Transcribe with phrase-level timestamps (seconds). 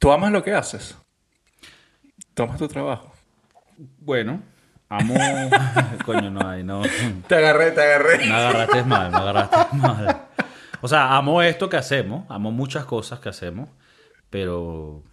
[0.00, 0.96] ¿Tú amas lo que haces?
[2.32, 3.12] ¿Tomas tu trabajo?
[3.98, 4.42] Bueno,
[4.88, 5.14] amo...
[6.06, 6.80] Coño, no hay, no...
[7.28, 8.16] Te agarré, te agarré.
[8.26, 10.22] Me agarraste mal, me agarraste mal.
[10.80, 13.68] O sea, amo esto que hacemos, amo muchas cosas que hacemos,
[14.30, 15.04] pero...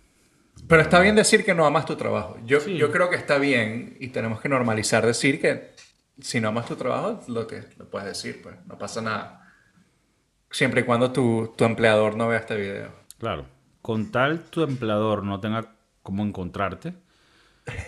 [0.70, 2.38] Pero está bien decir que no amas tu trabajo.
[2.46, 5.76] Yo, yo creo que está bien y tenemos que normalizar decir que
[6.22, 9.52] si no amas tu trabajo, lo que lo puedes decir, pues no pasa nada.
[10.50, 12.94] Siempre y cuando tu, tu empleador no vea este video.
[13.20, 13.57] Claro.
[13.82, 15.74] Con tal tu empleador no tenga
[16.04, 16.94] cómo encontrarte,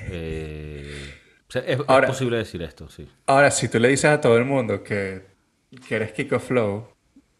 [0.09, 1.13] eh,
[1.47, 3.07] o sea, es, es Ahora- posible decir esto, sí.
[3.25, 5.25] Ahora, si tú le dices a todo el mundo que,
[5.87, 6.87] que eres Kiko Flow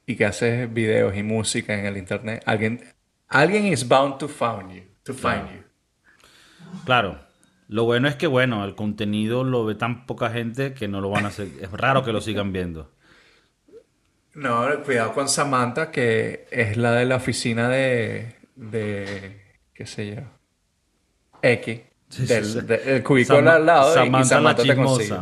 [0.06, 2.84] y que haces videos y música en el internet, alguien,
[3.28, 4.84] alguien is bound to find you.
[5.04, 5.64] To find you.
[6.86, 7.20] Claro.
[7.68, 11.10] Lo bueno es que, bueno, el contenido lo ve tan poca gente que no lo
[11.12, 11.48] van a hacer.
[11.62, 12.92] Es raro que lo sigan viendo.
[14.34, 19.42] No, cuidado con Samantha, que es la de la oficina de, de
[19.74, 20.22] qué sé yo,
[21.42, 25.16] X, Sí, sí, del, cubículo Sama- al lado, y Samantha Samantha la te consigue.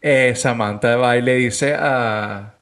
[0.00, 2.58] Eh, Samantha va y le dice a,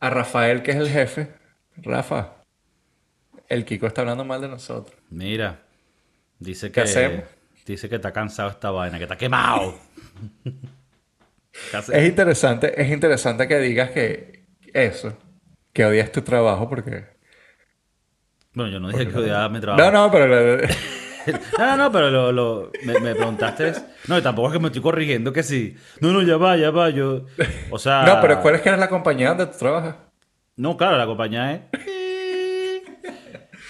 [0.00, 1.32] a Rafael, que es el jefe,
[1.76, 2.44] Rafa,
[3.48, 4.96] el Kiko está hablando mal de nosotros.
[5.10, 5.62] Mira,
[6.38, 7.24] dice ¿Qué que hacemos?
[7.66, 9.74] dice que está cansado esta vaina, que está quemado.
[10.44, 10.50] ¿Qué?
[11.92, 15.16] Es interesante, es interesante que digas que eso,
[15.72, 17.06] que odias tu trabajo porque...
[18.54, 19.90] Bueno, yo no dije que odiaba mi trabajo.
[19.90, 20.60] No, no, pero...
[21.58, 23.74] No, no, no, pero lo, lo- me, me preguntaste.
[24.08, 25.76] No, y tampoco es que me estoy corrigiendo que sí.
[26.00, 26.88] No, no, ya va, ya va.
[26.88, 27.26] Yo.
[27.70, 28.04] O sea.
[28.04, 29.96] No, pero ¿cuál es que eres la compañía donde tú trabajas?
[30.56, 31.60] No, claro, la compañía es.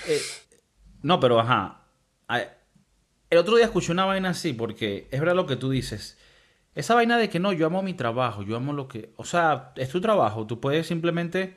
[0.09, 0.20] Eh,
[1.03, 1.83] no, pero ajá.
[3.28, 6.19] El otro día escuché una vaina así, porque es verdad lo que tú dices.
[6.75, 9.12] Esa vaina de que no, yo amo mi trabajo, yo amo lo que.
[9.17, 11.56] O sea, es tu trabajo, tú puedes simplemente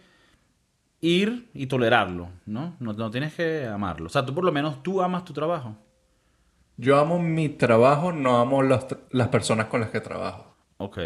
[1.05, 2.77] ir y tolerarlo, ¿no?
[2.79, 4.05] No, no tienes que amarlo.
[4.05, 5.75] O sea, tú por lo menos tú amas tu trabajo.
[6.77, 10.55] Yo amo mi trabajo, no amo los- las personas con las que trabajo.
[10.77, 10.99] Ok.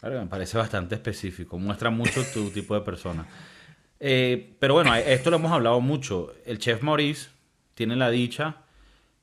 [0.00, 1.58] Claro, me parece bastante específico.
[1.58, 3.26] Muestra mucho tu tipo de persona.
[3.98, 6.34] Eh, pero bueno, esto lo hemos hablado mucho.
[6.44, 7.30] El chef Maurice
[7.74, 8.56] tiene la dicha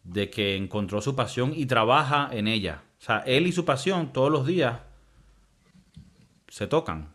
[0.03, 2.81] de que encontró su pasión y trabaja en ella.
[2.99, 4.79] O sea, él y su pasión todos los días
[6.47, 7.12] se tocan.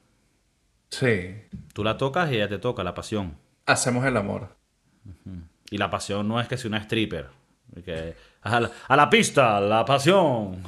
[0.91, 1.35] Sí,
[1.73, 3.37] Tú la tocas y ella te toca, la pasión.
[3.67, 4.57] hacemos el amor.
[5.71, 7.29] Y la pasión no es que sea una stripper.
[7.85, 10.63] Que, a, la, a la pista, la pasión.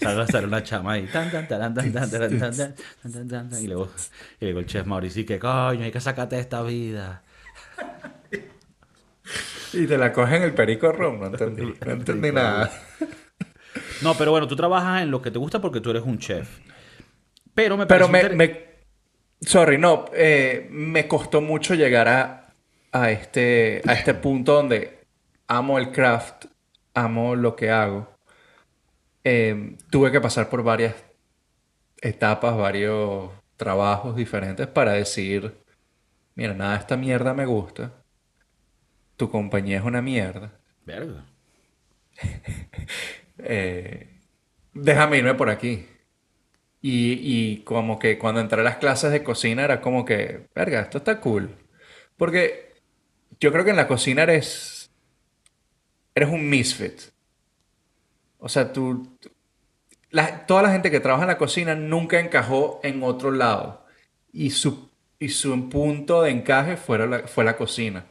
[0.00, 1.08] Salga a estar una chama ahí.
[3.60, 3.90] Y luego,
[4.40, 7.22] y luego el chef Mauricio, que coño, hay que sacarte de esta vida.
[9.72, 11.74] Y te la cogen el perico rum, no entendí.
[11.84, 12.70] No entendí nada.
[14.02, 16.58] No, pero bueno, tú trabajas en lo que te gusta porque tú eres un chef.
[17.54, 18.71] Pero me Pero parece me, inter- me-
[19.44, 22.54] sorry, no, eh, me costó mucho llegar a,
[22.92, 24.98] a este, a este punto donde
[25.46, 26.46] amo el craft,
[26.94, 28.08] amo lo que hago.
[29.24, 30.94] Eh, tuve que pasar por varias
[32.00, 35.56] etapas, varios trabajos diferentes para decir,
[36.34, 37.92] mira, nada de esta mierda me gusta.
[39.16, 40.52] Tu compañía es una mierda.
[40.84, 41.24] Verga.
[43.38, 44.08] eh,
[44.74, 45.86] déjame irme por aquí.
[46.82, 50.80] Y, y como que cuando entré a las clases de cocina era como que, verga,
[50.82, 51.56] esto está cool.
[52.16, 52.74] Porque
[53.40, 54.92] yo creo que en la cocina eres,
[56.14, 57.12] eres un misfit.
[58.38, 59.18] O sea, tú,
[60.10, 63.86] la- toda la gente que trabaja en la cocina nunca encajó en otro lado.
[64.32, 68.06] Y su, y su punto de encaje fue la, fue la cocina.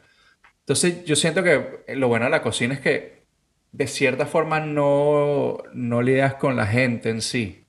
[0.60, 3.24] Entonces, yo siento que lo bueno de la cocina es que
[3.72, 7.61] de cierta forma no, no lidias con la gente en sí.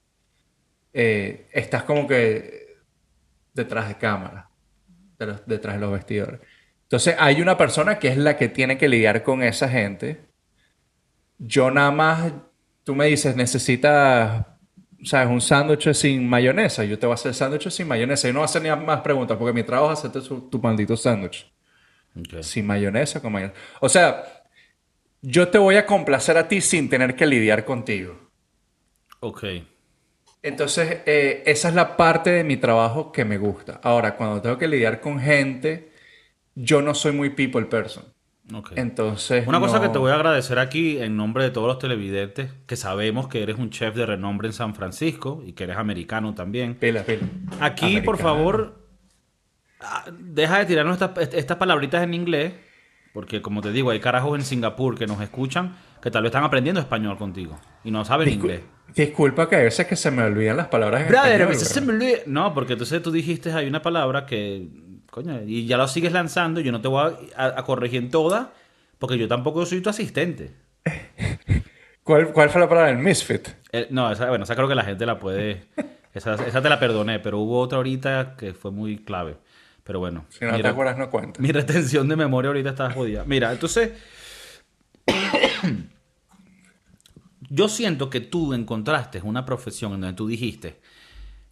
[0.94, 2.78] Eh, estás como que
[3.54, 4.50] detrás de cámara,
[5.20, 6.40] de los- detrás de los vestidores.
[6.84, 10.26] Entonces, hay una persona que es la que tiene que lidiar con esa gente.
[11.40, 12.32] Yo nada más,
[12.84, 14.46] tú me dices, necesitas,
[15.04, 15.28] ¿sabes?
[15.30, 16.84] Un sándwich sin mayonesa.
[16.86, 18.30] Yo te voy a hacer sándwiches sin mayonesa.
[18.30, 20.60] Y no voy a hacer ni más preguntas porque mi trabajo es hacerte su- tu
[20.60, 21.52] maldito sándwich.
[22.42, 23.60] Sin mayonesa, con mayonesa.
[23.82, 24.24] O sea,
[25.22, 28.30] yo te voy a complacer a ti sin tener que lidiar contigo.
[29.20, 29.44] Ok.
[30.44, 33.80] Entonces, eh, esa es la parte de mi trabajo que me gusta.
[33.82, 35.92] Ahora, cuando tengo que lidiar con gente,
[36.54, 38.04] yo no soy muy people person.
[38.54, 38.74] ok.
[38.76, 42.52] Entonces, Una cosa que te voy a agradecer aquí en nombre de todos los televidentes,
[42.68, 46.34] que sabemos que eres un chef de renombre en San Francisco y que eres americano
[46.36, 46.76] también.
[46.76, 47.22] Pila, pila.
[47.62, 48.86] Aquí, por favor,
[49.80, 52.54] ah, deja de tirarnos estas, estas palabritas en inglés,
[53.14, 56.44] porque como te digo, hay carajos en Singapur que nos escuchan que tal vez están
[56.44, 58.62] aprendiendo español contigo y no saben Discul- inglés.
[58.94, 61.68] Disculpa que a veces que se me olvidan las palabras en Brother, a español, veces
[61.70, 61.94] se bro.
[61.94, 64.68] me olvida- No, porque entonces tú dijiste hay una palabra que,
[65.10, 68.12] coño, y ya la sigues lanzando, yo no te voy a, a- a corregir en
[68.12, 68.52] toda,
[69.00, 70.52] Porque yo tampoco soy tu asistente.
[72.04, 72.90] ¿Cuál, cuál fue la palabra?
[72.92, 73.48] El misfit.
[73.90, 75.64] No, esa, bueno, esa creo que la gente la puede...
[76.14, 79.38] Esa, esa te la perdoné, pero hubo otra ahorita que fue muy clave.
[79.84, 80.26] Pero bueno.
[80.30, 81.42] Si no te acuerdas, no cuenta.
[81.42, 83.24] Mi retención de memoria ahorita está jodida.
[83.26, 83.92] Mira, entonces...
[87.54, 90.82] yo siento que tú encontraste una profesión en donde tú dijiste,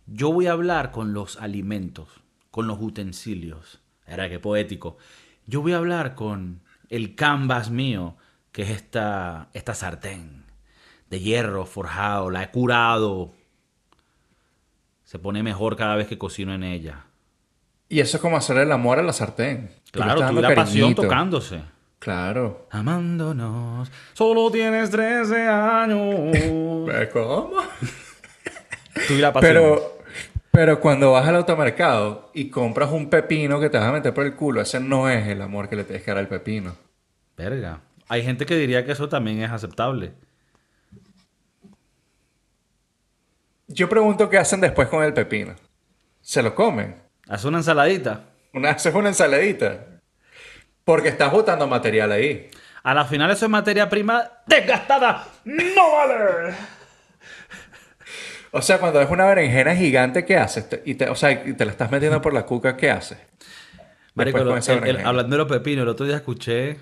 [0.07, 2.09] yo voy a hablar con los alimentos,
[2.50, 3.81] con los utensilios.
[4.07, 4.98] Era que poético.
[5.45, 8.18] Yo voy a hablar con el canvas mío,
[8.51, 10.45] que es esta, esta sartén
[11.12, 13.31] de hierro forjado, la he curado.
[15.03, 17.06] Se pone mejor cada vez que cocino en ella.
[17.89, 19.69] Y eso es como hacer el amor a la sartén.
[19.92, 21.62] Tú Claro, dando la pasión tocándose.
[22.01, 22.65] Claro.
[22.71, 26.36] Amándonos, solo tienes 13 años.
[27.13, 27.51] ¿Cómo?
[29.07, 29.53] Tuve la pasión.
[29.53, 30.00] Pero,
[30.50, 34.25] pero cuando vas al automercado y compras un pepino que te vas a meter por
[34.25, 36.75] el culo, ese no es el amor que le tienes que dar al pepino.
[37.38, 37.81] Verga.
[38.07, 40.13] Hay gente que diría que eso también es aceptable.
[43.68, 45.53] Yo pregunto qué hacen después con el pepino.
[46.19, 46.95] ¿Se lo comen?
[47.30, 48.25] Haz una ensaladita.
[48.53, 49.86] Una, haces una ensaladita.
[50.83, 52.50] Porque estás botando material ahí.
[52.83, 55.28] A la final eso es materia prima desgastada.
[55.45, 56.56] ¡No vale!
[58.54, 60.68] O sea, cuando es una berenjena gigante, ¿qué haces?
[60.68, 63.18] Te- y te, o sea, y te la estás metiendo por la cuca, ¿qué haces?
[64.13, 66.78] Marico, lo- el- el- hablando de los pepinos, el otro día escuché...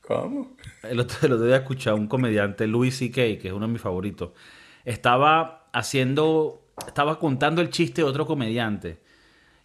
[0.00, 0.56] ¿Cómo?
[0.82, 3.72] El otro, el otro día escuché a un comediante, Louis C.K., que es uno de
[3.72, 4.30] mis favoritos.
[4.84, 6.62] Estaba haciendo...
[6.86, 8.98] Estaba contando el chiste de otro comediante.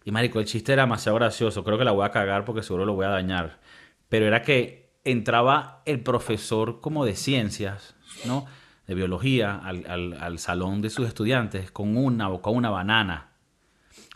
[0.04, 1.62] Y marico, el chiste era demasiado gracioso.
[1.64, 3.60] Creo que la voy a cagar porque seguro lo voy a dañar.
[4.08, 7.94] Pero era que entraba el profesor como de ciencias,
[8.24, 8.46] ¿no?
[8.86, 13.28] De biología al, al- al salón de sus estudiantes con una, con una banana.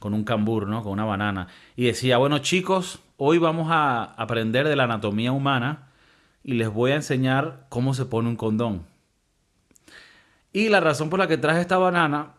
[0.00, 0.82] Con un cambur, ¿no?
[0.82, 1.46] Con una banana.
[1.76, 5.88] Y decía, bueno chicos, hoy vamos a aprender de la anatomía humana
[6.42, 8.86] y les voy a enseñar cómo se pone un condón.
[10.52, 12.34] Y la razón por la que traje esta banana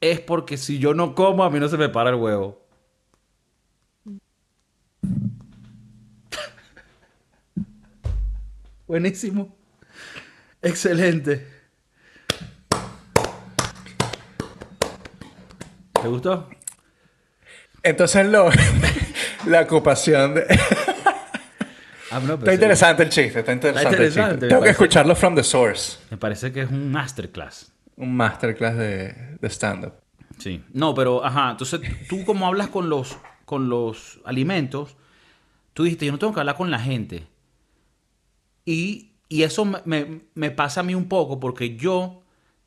[0.00, 2.60] es porque si yo no como, a mí no se me para el huevo.
[8.88, 9.54] Buenísimo.
[10.62, 11.46] Excelente.
[15.92, 16.48] ¿Te gustó?
[17.82, 18.48] Entonces, lo,
[19.46, 20.46] la ocupación de...
[22.10, 24.48] Ah, no, Está interesante el chiste, está interesante, el interesante, chiste.
[24.48, 25.98] Tengo que escucharlo from the source.
[26.10, 27.70] Me parece que es un masterclass.
[27.96, 29.92] Un masterclass de, de stand-up.
[30.38, 30.64] Sí.
[30.72, 34.96] No, pero, ajá, entonces tú como hablas con los, con los alimentos,
[35.74, 37.26] tú dijiste, yo no tengo que hablar con la gente.
[38.70, 42.20] Y, y eso me, me- pasa a mí un poco porque yo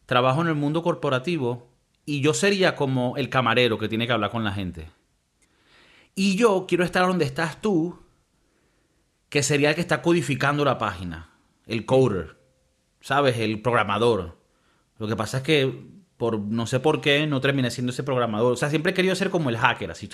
[0.07, 1.69] trabajo en el mundo corporativo
[2.07, 4.89] y yo sería como el camarero que tiene que hablar con la gente.
[6.15, 7.99] Y yo quiero estar donde estás tú,
[9.29, 11.29] que sería el que está codificando la página,
[11.67, 12.37] el coder,
[12.99, 13.37] ¿sabes?
[13.37, 14.39] El programador.
[14.97, 15.85] Lo que pasa es que
[16.17, 18.53] por no sé por qué no terminé siendo ese programador.
[18.53, 20.09] O sea, siempre he querido ser como el hacker, así.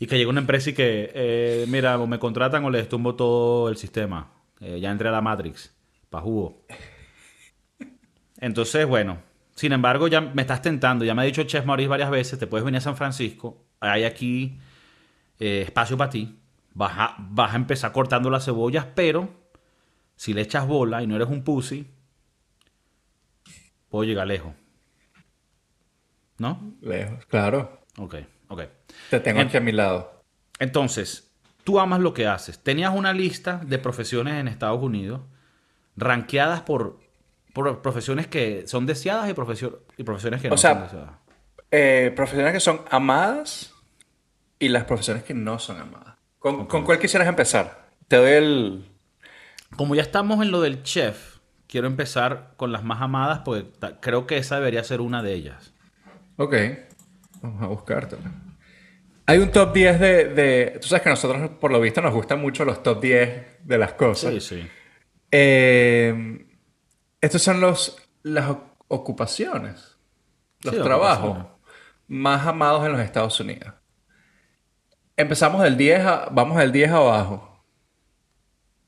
[0.00, 3.14] Y que llegue una empresa y que, eh, mira, o me contratan o les tumbo
[3.14, 4.32] todo el sistema.
[4.58, 5.76] Eh, ya entré a la Matrix,
[6.08, 6.64] pa' jugo.
[8.38, 9.18] Entonces, bueno.
[9.54, 11.04] Sin embargo, ya me estás tentando.
[11.04, 13.66] Ya me ha dicho Chef Maurice varias veces, te puedes venir a San Francisco.
[13.78, 14.58] Hay aquí
[15.38, 16.38] eh, espacio para ti.
[16.72, 19.28] Vas a, vas a empezar cortando las cebollas, pero
[20.16, 21.86] si le echas bola y no eres un pussy,
[23.90, 24.54] puedo llegar lejos.
[26.38, 26.74] ¿No?
[26.80, 27.82] Lejos, claro.
[27.98, 28.14] Ok,
[28.50, 28.62] ok.
[29.08, 30.22] Te tengo En- aquí a mi lado.
[30.58, 31.32] Entonces,
[31.64, 32.58] tú amas lo que haces.
[32.62, 35.22] Tenías una lista de profesiones en Estados Unidos,
[35.96, 37.00] rankeadas por,
[37.54, 41.10] por profesiones que son deseadas y, profesio- y profesiones que no sea, son deseadas.
[41.70, 43.72] Eh, profesiones que son amadas
[44.58, 46.16] y las profesiones que no son amadas.
[46.38, 47.88] ¿Con, ¿con cuál quisieras empezar?
[48.08, 48.86] Te doy el...
[49.76, 51.38] Como ya estamos en lo del chef,
[51.68, 55.32] quiero empezar con las más amadas porque ta- creo que esa debería ser una de
[55.34, 55.72] ellas.
[56.36, 56.54] Ok.
[57.42, 58.30] Vamos a buscártela.
[59.26, 60.78] Hay un top 10 de, de...
[60.80, 63.78] Tú sabes que a nosotros, por lo visto, nos gustan mucho los top 10 de
[63.78, 64.32] las cosas.
[64.34, 64.68] Sí, sí.
[65.30, 66.46] Eh,
[67.20, 68.50] estos son los, las
[68.88, 69.98] ocupaciones,
[70.64, 71.60] los Sí, trabajos ocupaciones.
[72.08, 73.72] más amados en los Estados Unidos.
[75.16, 77.49] Empezamos del 10 a, vamos del 10 abajo.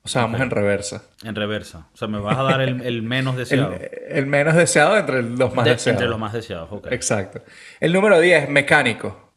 [0.05, 1.05] O sea, vamos en reversa.
[1.23, 1.87] En reversa.
[1.95, 3.75] O sea, me vas a dar el, el menos deseado.
[4.09, 5.97] el menos deseado entre los más De- deseados.
[6.01, 6.89] entre los más deseados, ok.
[6.91, 7.43] Exacto.
[7.81, 9.33] El número 10, mecánico.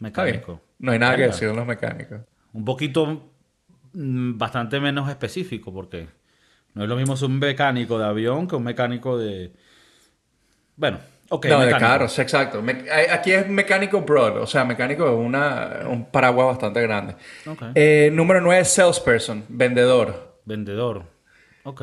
[0.00, 0.60] Mecánico.
[0.78, 2.20] No hay nada que decir de los mecánicos.
[2.52, 3.30] Un poquito
[3.92, 6.08] mm, bastante menos específico, porque
[6.74, 9.52] no es lo mismo ser un mecánico de avión que un mecánico de.
[10.76, 10.98] Bueno,
[11.48, 12.62] No, de carros, exacto.
[12.62, 17.16] Me- a- aquí es mecánico broad, o sea, mecánico de una, un paraguas bastante grande.
[17.74, 20.38] Eh, número 9, salesperson, vendedor.
[20.44, 21.04] Vendedor.
[21.64, 21.82] Ok.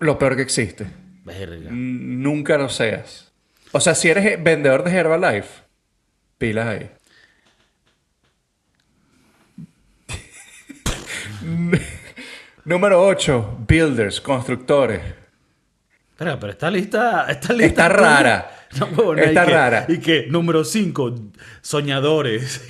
[0.00, 0.86] Lo peor que existe.
[1.24, 1.68] Verga.
[1.70, 3.32] Nunca lo seas.
[3.72, 5.62] O sea, si eres eh, vendedor de Herbalife,
[6.38, 6.90] pilas ahí.
[12.64, 15.00] Número 8, builders, constructores.
[16.16, 17.26] Espera, pero esta lista.
[17.28, 18.50] Esta lista Está rara.
[18.96, 19.84] No, Está y que- rara.
[19.88, 21.14] Y que, número 5,
[21.62, 22.62] soñadores.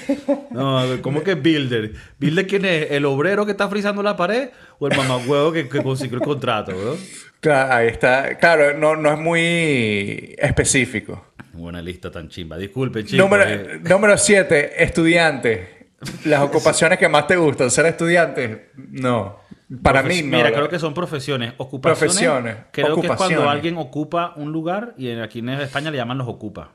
[0.50, 1.92] no, ¿cómo que builder?
[2.18, 2.90] ¿Builder quién es?
[2.90, 6.72] ¿El obrero que está frizando la pared o el mamagüevo que, que consiguió el contrato,
[6.76, 6.96] bro?
[7.40, 8.36] Claro, ahí está.
[8.38, 11.26] Claro, no, no es muy específico.
[11.52, 12.56] Buena lista tan chimba.
[12.56, 13.18] Disculpen, chicos.
[13.24, 13.80] Número, eh.
[13.82, 15.88] número 7, estudiante.
[16.24, 17.70] Las ocupaciones que más te gustan.
[17.70, 18.70] ¿Ser estudiante?
[18.76, 19.40] No.
[19.82, 20.36] Para mí no.
[20.36, 21.52] Mira, creo que son profesiones.
[21.58, 21.98] Ocupaciones.
[21.98, 25.98] Profesiones, Creo que es cuando alguien ocupa un lugar y en- aquí en España le
[25.98, 26.72] llaman los ocupa.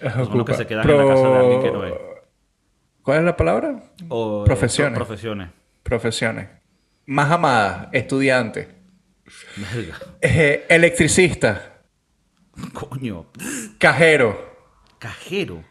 [0.00, 1.94] Son los que se quedan en la casa de alguien que no es.
[3.02, 3.82] ¿Cuál es la palabra?
[4.08, 4.96] O, Profesiones.
[4.96, 5.48] pro- profesiones.
[5.82, 6.48] Profesiones.
[7.06, 8.74] Más amadas, estudiante.
[10.20, 11.80] Eh, electricista.
[12.72, 13.26] Coño.
[13.78, 14.56] Cajero.
[14.98, 15.62] Cajero.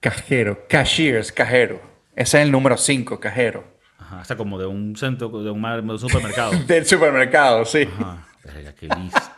[0.00, 0.66] Cajero.
[0.68, 1.80] Cashiers, cajero.
[2.14, 3.64] Ese es el número 5, cajero.
[4.14, 6.52] Ajá, hasta como de un centro, de un, mar- de un supermercado.
[6.66, 7.88] Del supermercado, sí.
[7.98, 8.26] Ajá.
[8.44, 9.36] Verga, qué lista,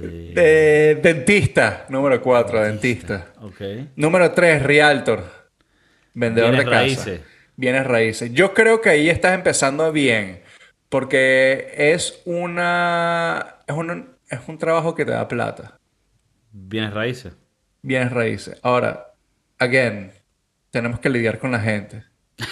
[0.00, 3.28] de- dentista, número 4, dentista.
[3.40, 3.60] Ok.
[3.96, 5.24] Número 3, realtor.
[6.14, 6.80] Vendedor Bienes de casa.
[6.82, 7.20] raíces.
[7.56, 8.32] Bienes raíces.
[8.32, 10.42] Yo creo que ahí estás empezando bien.
[10.88, 13.56] Porque es una.
[13.66, 15.78] Es un, es un trabajo que te da plata.
[16.50, 17.34] Bienes raíces.
[17.82, 18.58] Bienes raíces.
[18.62, 19.12] Ahora,
[19.58, 20.12] again,
[20.70, 22.04] tenemos que lidiar con la gente.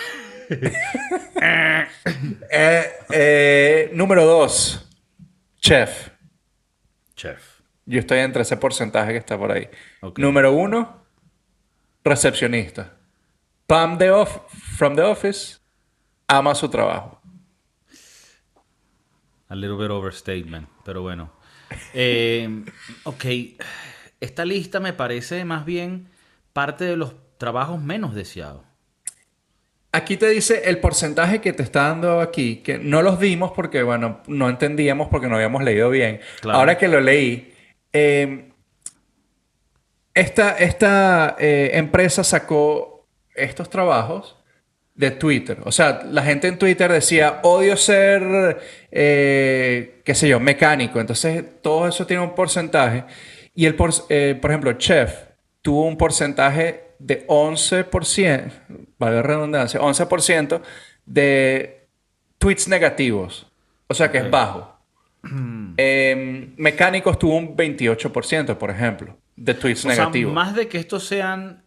[2.50, 4.88] Eh, eh, número 2,
[5.61, 6.11] chef.
[7.15, 7.61] Chef.
[7.85, 9.69] Yo estoy entre ese porcentaje que está por ahí.
[10.17, 11.05] Número uno,
[12.05, 12.97] recepcionista.
[13.67, 14.38] Pam de off
[14.76, 15.59] from the office
[16.29, 17.21] ama su trabajo.
[19.49, 21.33] A little bit overstatement, pero bueno.
[21.95, 22.65] Eh,
[23.05, 23.25] ok.
[24.21, 26.09] Esta lista me parece más bien
[26.53, 28.62] parte de los trabajos menos deseados.
[29.93, 33.83] Aquí te dice el porcentaje que te está dando aquí, que no los dimos porque,
[33.83, 36.21] bueno, no entendíamos porque no habíamos leído bien.
[36.40, 36.59] Claro.
[36.59, 37.55] Ahora que lo leí,
[37.93, 38.50] eh,
[40.12, 44.37] esta, esta eh, empresa sacó estos trabajos
[44.95, 45.59] de Twitter.
[45.64, 48.59] O sea, la gente en Twitter decía, odio ser,
[48.90, 51.00] eh, qué sé yo, mecánico.
[51.00, 53.05] Entonces, todo eso tiene un porcentaje.
[53.55, 55.12] Y el, por, eh, por ejemplo, Chef
[55.61, 58.53] tuvo un porcentaje de 11%,
[58.99, 60.61] valga la redundancia, 11%
[61.05, 61.88] de
[62.38, 63.47] tweets negativos.
[63.88, 64.76] O sea, que es bajo.
[65.76, 70.33] Eh, mecánicos tuvo un 28%, por ejemplo, de tweets O sea, negativos.
[70.33, 71.65] más de que estos sean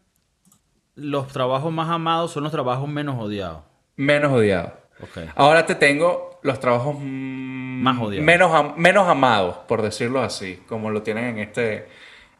[0.96, 3.64] los trabajos más amados, son los trabajos menos odiados.
[3.96, 4.74] Menos odiados.
[5.02, 5.30] Ok.
[5.36, 8.26] Ahora te tengo los trabajos mm, Más odiados.
[8.26, 11.88] Menos, menos amados, por decirlo así, como lo tienen en este,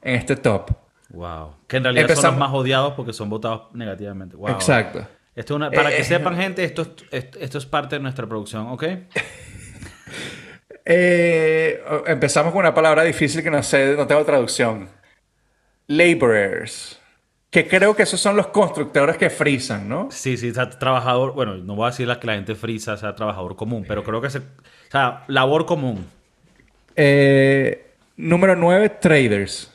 [0.02, 0.72] en este top.
[1.10, 1.56] Wow.
[1.68, 4.36] Que en realidad son los más odiados porque son votados negativamente.
[4.36, 4.50] Wow.
[4.50, 5.08] Exacto.
[5.36, 8.02] Esto es una- para Eh, que eh, sepan, gente, esto es, esto, es parte de
[8.02, 8.84] nuestra producción, ¿ok?
[10.92, 14.90] Eh, empezamos con una palabra difícil que no sé, no tengo traducción.
[15.88, 17.00] Laborers.
[17.52, 20.08] Que creo que esos son los constructores que frisan, ¿no?
[20.12, 22.98] Sí, sí, o sea, trabajador, bueno, no voy a decir la que la gente frisa
[22.98, 24.44] sea trabajador común, pero creo que se, o
[24.92, 26.06] sea, labor común.
[26.96, 29.72] Eh, número 9, traders.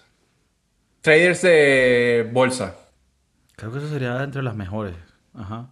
[1.04, 2.76] Traders de bolsa.
[3.56, 4.94] Creo que eso sería entre las mejores.
[5.34, 5.68] Ajá.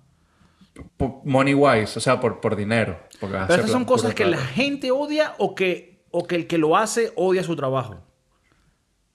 [1.25, 3.01] Money wise, o sea, por, por dinero.
[3.19, 6.77] Pero estas son cosas que la gente odia o que, o que el que lo
[6.77, 8.03] hace odia su trabajo.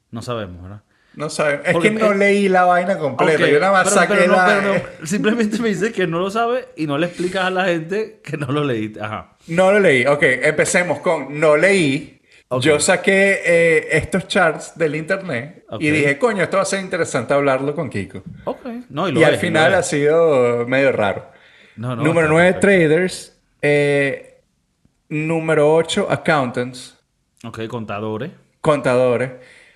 [0.09, 0.81] No sabemos, ¿verdad?
[1.13, 1.62] No saben.
[1.63, 3.47] Es Porque- que no leí la vaina completa.
[3.47, 4.45] Yo nada más pero- no, la...
[4.45, 7.65] pero no, Simplemente me dices que no lo sabe y no le explicas a la
[7.65, 9.01] gente que no lo leíste.
[9.01, 9.36] Ajá.
[9.47, 10.03] No lo leí.
[10.07, 12.16] Ok, empecemos con no leí.
[12.62, 17.34] Yo saqué eh, estos charts del internet y dije, coño, esto va a ser interesante
[17.34, 18.24] hablarlo con Kiko.
[18.46, 18.66] Ok.
[18.89, 21.30] No, y, al final ha sido medio raro.
[21.75, 22.68] No, no, número está 9, perfecto.
[22.68, 23.39] traders.
[23.62, 24.42] Eh,
[25.10, 26.98] número 8, accountants,
[27.44, 28.32] Ok, contadores.
[28.62, 29.32] contadores.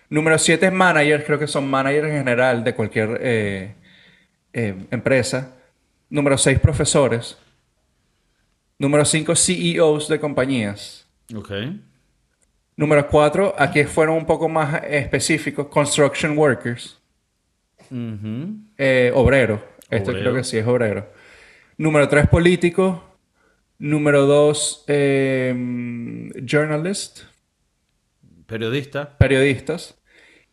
[0.09, 3.75] Número 7 es managers, creo que son managers en general de cualquier eh,
[4.53, 5.55] empresa.
[6.09, 7.37] Número 6, profesores.
[8.77, 11.05] Número 5, CEOs de compañías.
[11.35, 11.51] Ok.
[12.81, 16.99] Número 4, aquí fueron un poco más específicos, construction workers,
[17.91, 18.55] Ujú.
[18.75, 19.63] eh, obrero.
[19.87, 20.31] Esto Obrero.
[20.31, 21.07] creo que sí es obrero.
[21.77, 23.03] Número 3, político.
[23.77, 24.85] Número 2,
[26.43, 27.19] journalist,
[28.47, 29.15] Periodista.
[29.19, 30.01] periodistas.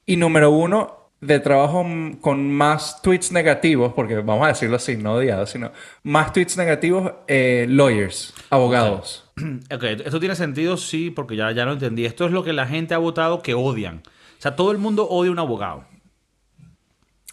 [0.04, 1.85] Y número uno, de trabajo
[2.20, 7.11] con más tweets negativos, porque vamos a decirlo así, no odiados, sino más tweets negativos,
[7.26, 9.27] eh, lawyers, abogados.
[9.75, 12.04] Ok, esto tiene sentido, sí, porque ya, ya lo entendí.
[12.07, 14.02] Esto es lo que la gente ha votado que odian.
[14.38, 15.85] O sea, todo el mundo odia un abogado.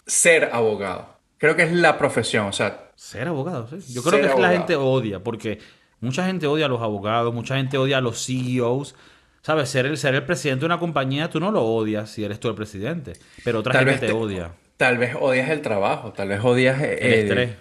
[0.05, 1.07] Ser abogado.
[1.37, 3.93] Creo que es la profesión, o sea, Ser abogado, sí.
[3.93, 4.53] Yo creo que es que la abogado.
[4.53, 5.59] gente odia, porque
[5.99, 8.95] mucha gente odia a los abogados, mucha gente odia a los CEOs.
[9.41, 9.69] ¿Sabes?
[9.69, 12.47] Ser el, ser el presidente de una compañía, tú no lo odias si eres tú
[12.49, 14.53] el presidente, pero otra Tal gente vez te odia.
[14.77, 17.51] tal vez odias el trabajo, tal vez odias eh, El estrés.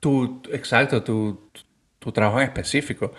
[0.00, 1.50] tu, exacto, tu,
[1.98, 3.12] tu trabajo en específico.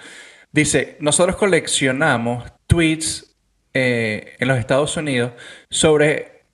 [0.55, 3.35] Dice, nosotros coleccionamos tweets
[3.73, 5.33] eh, en los Estados Unidos
[5.69, 6.45] sobre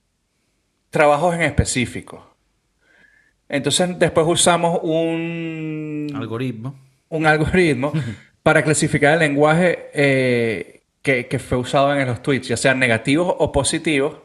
[0.90, 2.36] trabajos en específico.
[3.48, 6.80] Entonces después usamos un, Algoritmo.
[7.10, 7.94] un algoritmo
[8.42, 13.36] para clasificar el lenguaje eh, que, que fue usado en los tweets, ya sean negativos
[13.38, 14.18] o positivos,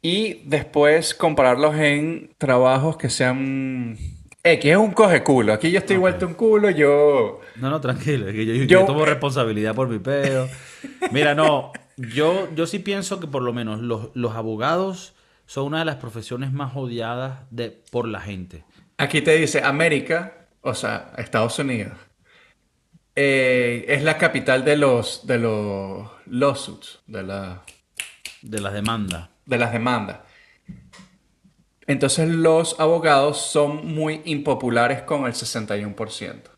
[0.00, 3.98] y después compararlos en trabajos que sean...
[4.46, 5.54] X es un coge culo.
[5.54, 7.40] Aquí yo estoy vuelto un culo, yo...
[7.56, 10.48] No, no, tranquilo, es que yo, yo Yo- tomo responsabilidad por mi pedo.
[11.10, 15.14] Mira, no, yo, yo sí pienso que por lo menos los, los abogados
[15.46, 18.64] son una de las profesiones más odiadas de, por la gente.
[18.98, 21.94] Aquí te dice América, o sea, Estados Unidos.
[23.16, 27.62] eh, es la capital de los, de los lawsuits, de la...
[28.42, 29.30] De las demandas.
[29.46, 30.18] de las demandas.
[31.86, 36.54] Entonces los abogados son muy impopulares con el 61%.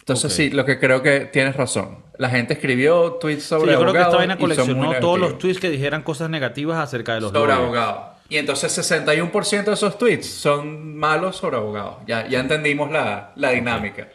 [0.00, 2.04] Entonces sí, lo que creo que tienes razón.
[2.18, 5.38] La gente escribió tweets Sí, sobre yo creo que esta abogados vaina coleccionó todos los
[5.38, 8.16] tweets que dijeran cosas negativas acerca de los sobre abogados.
[8.28, 11.96] Y entonces 61% de esos tweets son malos sobre abogados.
[12.06, 14.08] Ya, ya entendimos la, la dinámica.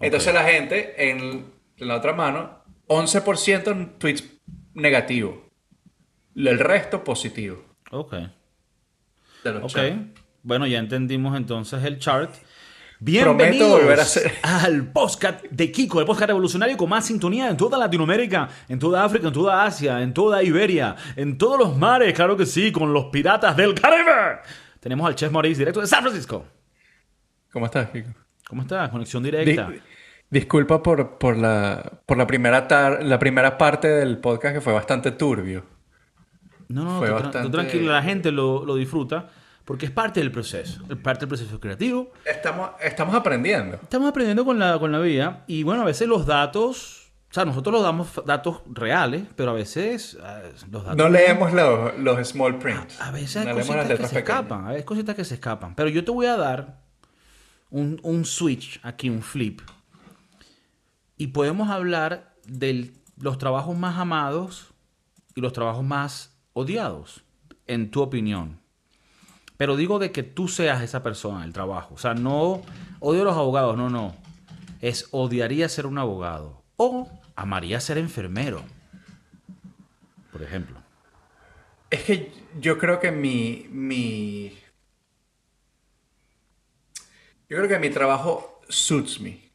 [0.00, 1.46] Entonces la gente, en,
[1.76, 4.24] en la otra mano, 11% en tweets
[4.74, 5.36] negativos.
[6.34, 7.62] El resto positivo.
[7.90, 8.14] Ok.
[9.44, 9.80] De los Ok.
[10.42, 12.32] Bueno, ya entendimos entonces el chart.
[13.02, 17.56] Bienvenidos volver a hacer- al podcast de Kiko, el podcast revolucionario con más sintonía en
[17.56, 22.12] toda Latinoamérica, en toda África, en toda Asia, en toda Iberia, en todos los mares,
[22.12, 24.40] claro que sí, con los piratas del Caribe.
[24.80, 26.44] Tenemos al Chef Maurice directo de San Francisco.
[27.50, 28.10] ¿Cómo estás, Kiko?
[28.46, 28.90] ¿Cómo estás?
[28.90, 29.70] Conexión Di- directa.
[30.28, 34.74] disculpa por, por, la, por la, primera tar- la primera parte del podcast que fue
[34.74, 35.64] bastante turbio.
[36.70, 39.28] No, no, Fue tú, tranquilo, la gente lo, lo disfruta
[39.64, 42.12] porque es parte del proceso, es parte del proceso creativo.
[42.24, 43.76] Estamos, estamos aprendiendo.
[43.82, 47.44] Estamos aprendiendo con la, con la vida y bueno, a veces los datos, o sea,
[47.44, 50.96] nosotros los damos datos reales, pero a veces eh, los datos...
[50.96, 53.00] No leemos los, los small prints.
[53.00, 54.12] A veces hay No cositas que se pequeñas.
[54.16, 55.74] escapan, hay cositas que se escapan.
[55.74, 56.80] Pero yo te voy a dar
[57.70, 59.60] un, un switch aquí, un flip.
[61.16, 64.68] Y podemos hablar de los trabajos más amados
[65.34, 67.24] y los trabajos más odiados,
[67.66, 68.60] en tu opinión.
[69.56, 71.94] Pero digo de que tú seas esa persona, el trabajo.
[71.94, 72.62] O sea, no
[72.98, 74.16] odio a los abogados, no, no.
[74.80, 76.62] Es odiaría ser un abogado.
[76.76, 78.62] O amaría ser enfermero.
[80.32, 80.78] Por ejemplo.
[81.90, 84.58] Es que yo creo que mi, mi...
[87.48, 89.50] Yo creo que mi trabajo suits me.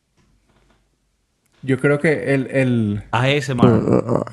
[1.63, 3.03] Yo creo que el, el...
[3.09, 4.23] ASMR.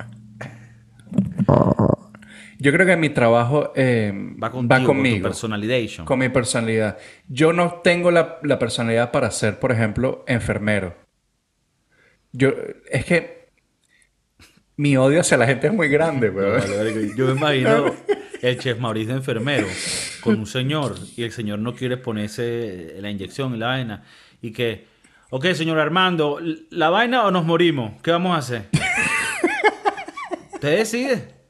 [2.62, 5.22] Yo creo que mi trabajo eh, Va contigo, con tu conmigo.
[5.25, 6.07] personalization.
[6.07, 6.96] Con mi personalidad.
[7.27, 10.94] Yo no tengo la, la personalidad para ser, por ejemplo, enfermero.
[12.31, 12.53] Yo,
[12.88, 13.48] es que
[14.77, 16.61] mi odio hacia la gente es muy grande, weón.
[16.61, 17.87] Vale, vale, Yo me imagino
[18.42, 19.66] el chef Mauricio de enfermero
[20.20, 24.05] con un señor y el señor no quiere ponerse la inyección y la vaina.
[24.40, 24.87] Y que,
[25.31, 26.38] ok, señor Armando,
[26.70, 28.01] ¿la vaina o nos morimos?
[28.03, 28.68] ¿Qué vamos a hacer?
[30.55, 31.42] Usted decide.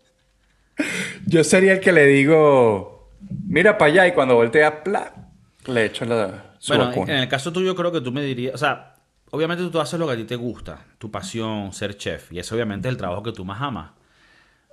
[1.27, 3.11] Yo sería el que le digo,
[3.47, 5.31] mira para allá y cuando voltea, pla,
[5.67, 8.59] le echo la su Bueno, en el caso tuyo creo que tú me dirías, o
[8.59, 8.95] sea,
[9.31, 12.55] obviamente tú haces lo que a ti te gusta, tu pasión, ser chef, y eso
[12.55, 13.93] obviamente es el trabajo que tú más amas.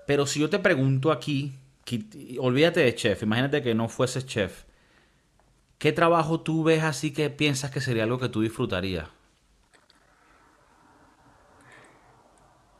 [0.05, 1.53] Pero si yo te pregunto aquí,
[2.39, 4.63] olvídate de chef, imagínate que no fueses chef,
[5.77, 9.07] ¿qué trabajo tú ves así que piensas que sería algo que tú disfrutarías?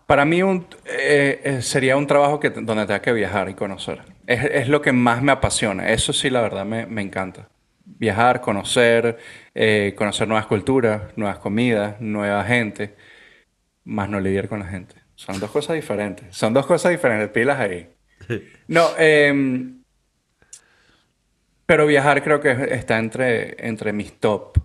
[0.10, 4.02] Para mí un, eh, eh, sería un trabajo que, donde tenga que viajar y conocer.
[4.26, 5.92] Es, es lo que más me apasiona.
[5.92, 7.48] Eso sí, la verdad, me, me encanta.
[7.86, 9.20] Viajar, conocer,
[9.54, 12.96] eh, conocer nuevas culturas, nuevas comidas, nueva gente,
[13.84, 14.96] más no lidiar con la gente.
[15.14, 16.36] Son dos cosas diferentes.
[16.36, 17.30] Son dos cosas diferentes.
[17.30, 17.88] Pilas ahí.
[18.68, 19.84] No, em,
[21.68, 24.58] pero viajar creo que está entre, entre mis top.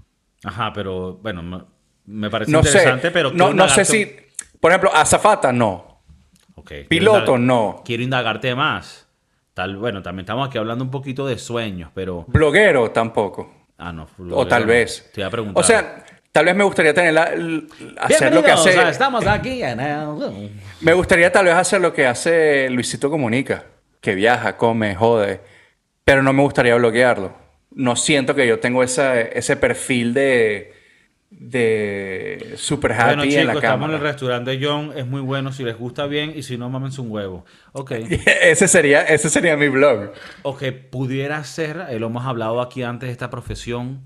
[0.42, 1.68] Ajá, pero bueno,
[2.06, 4.23] me, parece No sé, interesante, pero no, no sé si,
[4.64, 6.00] por ejemplo, azafata, no.
[6.54, 7.82] Ok, quiero Piloto, no.
[7.84, 9.06] Quiero indagarte más.
[9.52, 12.24] Tal, bueno, también estamos aquí hablando un poquito de sueños, pero...
[12.28, 13.52] Bloguero tampoco.
[13.76, 14.08] Ah, no.
[14.30, 15.10] O tal vez.
[15.12, 15.60] Te iba a preguntar.
[15.62, 17.64] O sea, tal vez me gustaría tener la- l-
[17.98, 18.70] hacer lo que hace.
[18.70, 20.50] o sea, estamos aquí en el-
[20.80, 23.66] Me gustaría tal vez hacer lo que hace Luisito Comunica,
[24.00, 25.42] que viaja, come, jode,
[26.06, 27.34] pero no me gustaría bloguearlo.
[27.72, 30.73] No siento que yo tengo esa, ese perfil de,
[31.38, 34.92] de super happy Bueno, en chicos, la estamos en el restaurante John.
[34.96, 35.52] Es muy bueno.
[35.52, 37.44] Si les gusta bien y si no, mámense un huevo.
[37.72, 37.92] Ok.
[38.42, 40.12] ese, sería, ese sería mi blog.
[40.42, 44.02] O que pudiera ser, eh, lo hemos hablado aquí antes de esta profesión,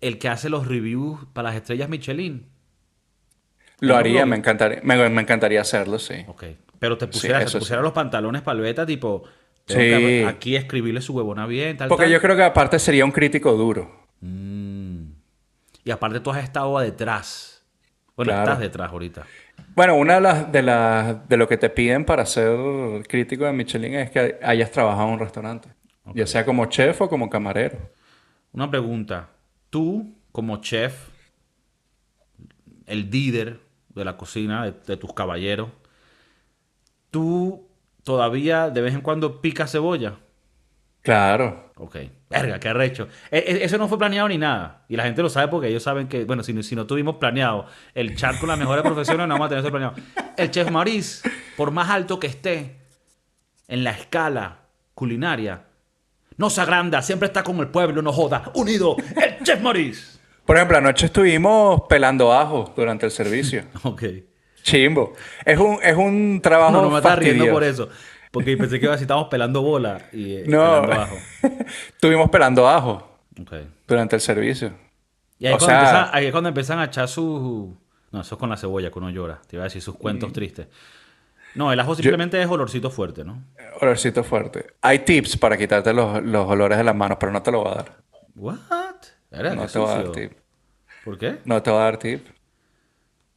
[0.00, 2.46] el que hace los reviews para las estrellas Michelin.
[3.80, 6.24] Lo ¿En haría, me encantaría, me, me encantaría hacerlo, sí.
[6.26, 6.44] Ok.
[6.78, 7.58] Pero te pusieras, eso te sí.
[7.60, 9.24] pusieras los pantalones palbeta, tipo,
[9.66, 10.22] Sí.
[10.26, 12.12] aquí escribirle su huevona bien, tal, Porque tal.
[12.12, 14.06] yo creo que aparte sería un crítico duro.
[14.20, 15.07] Mm.
[15.88, 17.64] Y aparte tú has estado detrás.
[18.14, 18.42] Bueno, Claro.
[18.42, 19.24] estás detrás ahorita.
[19.74, 22.58] Bueno, una de las, de las de lo que te piden para ser
[23.08, 25.70] crítico de Michelin es que hayas trabajado en un restaurante.
[26.12, 27.78] Ya sea como chef o como camarero.
[28.52, 29.30] Una pregunta.
[29.70, 31.08] Tú, como chef,
[32.84, 33.58] el líder
[33.94, 35.70] de la cocina, de, de tus caballeros,
[37.10, 37.66] ¿tú
[38.02, 40.16] todavía de vez en cuando picas cebolla?
[41.02, 41.72] Claro.
[41.76, 41.96] Ok.
[42.28, 43.08] Verga, qué arrecho.
[43.30, 44.84] E- e- eso no fue planeado ni nada.
[44.88, 47.16] Y la gente lo sabe porque ellos saben que, bueno, si, no- si no tuvimos
[47.16, 49.94] planeado el chat con las mejores profesiones, no vamos a tener eso planeado.
[50.36, 52.76] El chef Maurice, por más alto que esté
[53.68, 54.58] en la escala
[54.94, 55.62] culinaria,
[56.36, 58.50] no se agranda, siempre está con el pueblo, no joda.
[58.54, 60.18] Unido, el chef Maurice.
[60.44, 63.64] Por ejemplo, anoche estuvimos pelando ajo durante el servicio.
[63.84, 64.02] Ok.
[64.62, 65.14] Chimbo.
[65.46, 67.88] Es un, es un trabajo No, no me estás riendo por eso.
[68.30, 70.82] Porque pensé que iba a decir, estábamos pelando bola y eh, No.
[70.82, 71.16] pelando ajo.
[71.88, 73.18] Estuvimos pelando ajo
[73.86, 74.72] durante el servicio.
[75.38, 77.68] Y ahí, O es cuando sea- empiezan, ahí es cuando empiezan a echar sus...
[78.10, 79.40] No, eso es con la cebolla que uno llora.
[79.46, 79.98] Te iba a decir sus Mm.
[79.98, 80.66] cuentos tristes.
[81.54, 83.42] No, el ajo simplemente es olorcito fuerte, ¿no?
[83.80, 84.66] Olorcito fuerte.
[84.82, 87.72] Hay tips para quitarte los, los olores de las manos, pero no te lo voy
[87.72, 87.96] a dar.
[88.36, 88.60] What?
[89.30, 90.28] Era No te voy a dar sucio.
[90.28, 90.38] tip.
[91.04, 91.38] ¿Por qué?
[91.44, 92.26] No te voy a dar tip.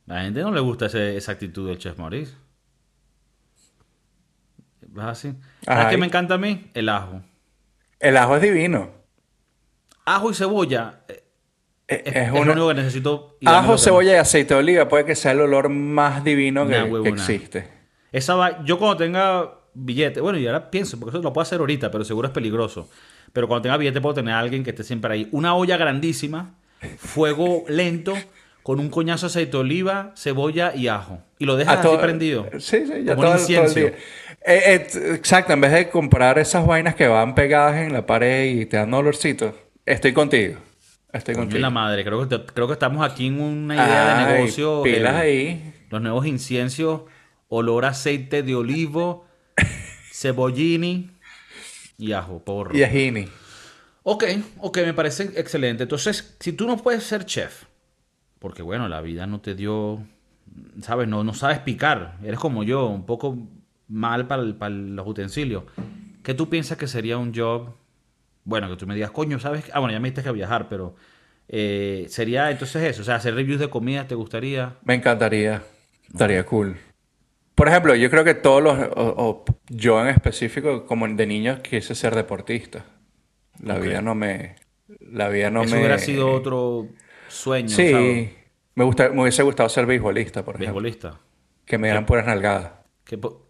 [0.08, 2.34] A la gente no le gusta ese- esa actitud del chef Maurice.
[4.92, 5.34] ¿Vas así?
[5.64, 6.70] ¿Sabes qué me encanta a mí?
[6.74, 7.22] El ajo.
[8.00, 8.90] El ajo es divino.
[10.06, 11.24] Ajo y cebolla eh,
[11.88, 13.38] Es, es, es una- lo único que necesito.
[13.46, 16.84] Ajo, cebolla y aceite de oliva puede que sea el olor más divino que, Nah,
[16.86, 17.12] que huevona.
[17.12, 17.68] existe.
[18.12, 21.60] Esa va- yo cuando tenga billete, bueno, y ahora pienso, porque eso lo puedo hacer
[21.60, 22.90] ahorita, pero seguro es peligroso.
[23.32, 25.30] Pero cuando tenga billete puedo tener a alguien que esté siempre ahí.
[25.32, 26.56] Una olla grandísima,
[26.98, 28.14] fuego lento,
[28.64, 31.22] con un coñazo de aceite de oliva, cebolla y ajo.
[31.40, 32.48] Y lo dejas así todo- prendido.
[32.60, 33.94] Sí, sí, ya Como todo, un todo el día.
[34.44, 38.46] Eh, eh, exacto, en vez de comprar esas vainas que van pegadas en la pared
[38.46, 40.58] y te dan olorcito, estoy contigo.
[41.14, 41.60] Estoy contigo.
[41.60, 44.82] la madre, creo que, creo que estamos aquí en una idea de negocio.
[44.82, 45.74] Pilas ahí.
[45.90, 47.02] Los nuevos inciencios,
[47.50, 49.26] olor a aceite de olivo,
[50.12, 51.12] cebollini
[51.98, 52.76] y ajo, porro.
[52.76, 53.28] Y ajini.
[54.04, 54.24] Ok,
[54.58, 55.84] ok, me parece excelente.
[55.84, 57.66] Entonces, si tú no puedes ser chef,
[58.40, 60.02] porque bueno, la vida no te dio,
[60.82, 63.38] sabes, no, no sabes picar, eres como yo, un poco
[63.92, 65.66] mal para, el- para los utensilios,
[66.24, 67.76] ¿qué tú piensas que sería un job?
[68.46, 69.66] Bueno, que tú me digas, coño, ¿sabes?
[69.74, 70.96] Ah, bueno, ya me dijiste que viajar, pero
[71.50, 74.78] eh, sería entonces eso, o sea, hacer reviews de comida, ¿te gustaría?
[74.84, 75.64] Me encantaría.
[76.08, 76.78] Estaría cool.
[77.56, 81.62] Por ejemplo, yo creo que todos los, o, o yo en específico, como de niño,
[81.62, 82.86] quise ser deportista.
[83.64, 84.56] La vida no me,
[85.02, 85.80] la vida no eso me.
[85.80, 86.96] hubiera sido otro
[87.28, 88.28] sueño, Sí, ¿sabes?
[88.76, 90.90] me gusta, me hubiese gustado ser beisbolista, por ejemplo.
[90.90, 91.20] Beisbolista.
[91.66, 92.74] Que me dieran puras nalgadas.
[93.04, 93.41] ¿Qué, po-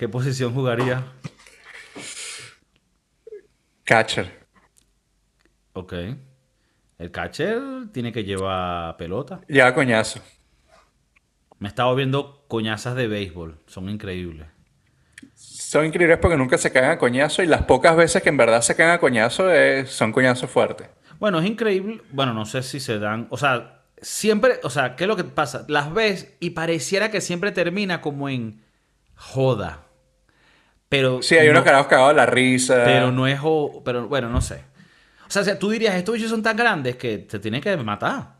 [0.00, 1.04] ¿Qué posición jugaría?
[3.84, 4.46] Catcher.
[5.74, 5.92] Ok.
[6.96, 7.60] El catcher
[7.92, 9.42] tiene que llevar pelota.
[9.46, 10.20] Ya coñazo.
[11.58, 13.58] Me he estado viendo coñazas de béisbol.
[13.66, 14.46] Son increíbles.
[15.34, 18.62] Son increíbles porque nunca se caen a coñazo y las pocas veces que en verdad
[18.62, 20.88] se caen a coñazo eh, son coñazos fuertes.
[21.18, 22.00] Bueno, es increíble.
[22.10, 23.26] Bueno, no sé si se dan.
[23.28, 24.60] O sea, siempre.
[24.62, 25.66] O sea, ¿qué es lo que pasa?
[25.68, 28.64] Las ves y pareciera que siempre termina como en
[29.14, 29.89] joda.
[30.90, 31.22] Pero.
[31.22, 32.82] Sí, hay no- unos carajos cagados de la risa.
[32.84, 33.40] Pero no es.
[33.84, 34.62] Pero bueno, no sé.
[35.26, 38.34] O sea, tú dirías, estos bichos son tan grandes que te tienen que matar.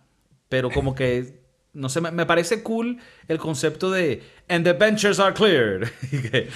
[0.50, 1.40] Pero como que.
[1.72, 4.22] No sé, me, me parece cool el concepto de.
[4.48, 5.88] And the benches are cleared.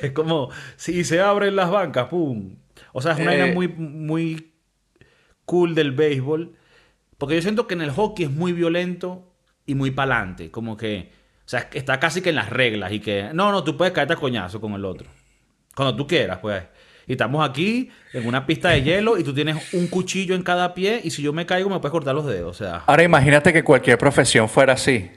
[0.00, 0.50] Es como.
[0.76, 2.56] Si se abren las bancas, ¡pum!
[2.92, 3.36] O sea, es una Eh.
[3.38, 4.52] idea muy, muy
[5.44, 6.56] cool del béisbol.
[7.18, 9.32] Porque yo siento que en el hockey es muy violento
[9.66, 10.50] y muy pa'lante.
[10.50, 11.10] Como que.
[11.46, 12.92] O sea, está casi que en las reglas.
[12.92, 13.30] Y que.
[13.34, 15.08] No, no, tú puedes caerte a coñazo con el otro.
[15.74, 16.62] Cuando tú quieras, pues.
[17.06, 20.72] Y estamos aquí en una pista de hielo y tú tienes un cuchillo en cada
[20.72, 22.50] pie y si yo me caigo me puedes cortar los dedos.
[22.60, 25.10] O sea, Ahora imagínate que cualquier profesión fuera así.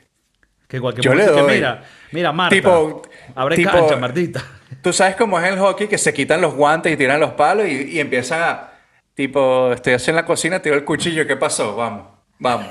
[0.68, 1.56] que cualquier Yo le momento que doy.
[1.56, 2.54] mira, mira, Marta.
[2.56, 3.02] Tipo-
[3.36, 4.44] abre tipo- cancha, Martita.
[4.82, 7.66] Tú sabes cómo es el hockey, que se quitan los guantes y tiran los palos
[7.70, 8.72] y, y empiezan a,
[9.14, 11.74] tipo, estoy así en la cocina, tiro el cuchillo, ¿qué pasó?
[11.78, 12.06] Vamos,
[12.38, 12.68] vamos.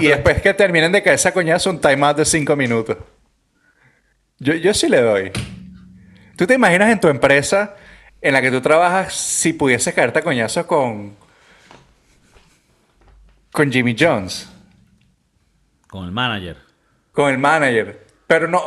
[0.00, 2.96] Y después que terminen de caer esa coñazo, un timeout de cinco minutos.
[4.38, 5.32] Yo, yo sí le doy.
[6.36, 7.76] ¿Tú te imaginas en tu empresa
[8.20, 11.14] en la que tú trabajas si pudieses caerte a coñazos con,
[13.52, 14.48] con Jimmy Jones,
[15.88, 16.56] Con el manager.
[17.12, 18.06] con el manager?
[18.26, 18.62] Pero no,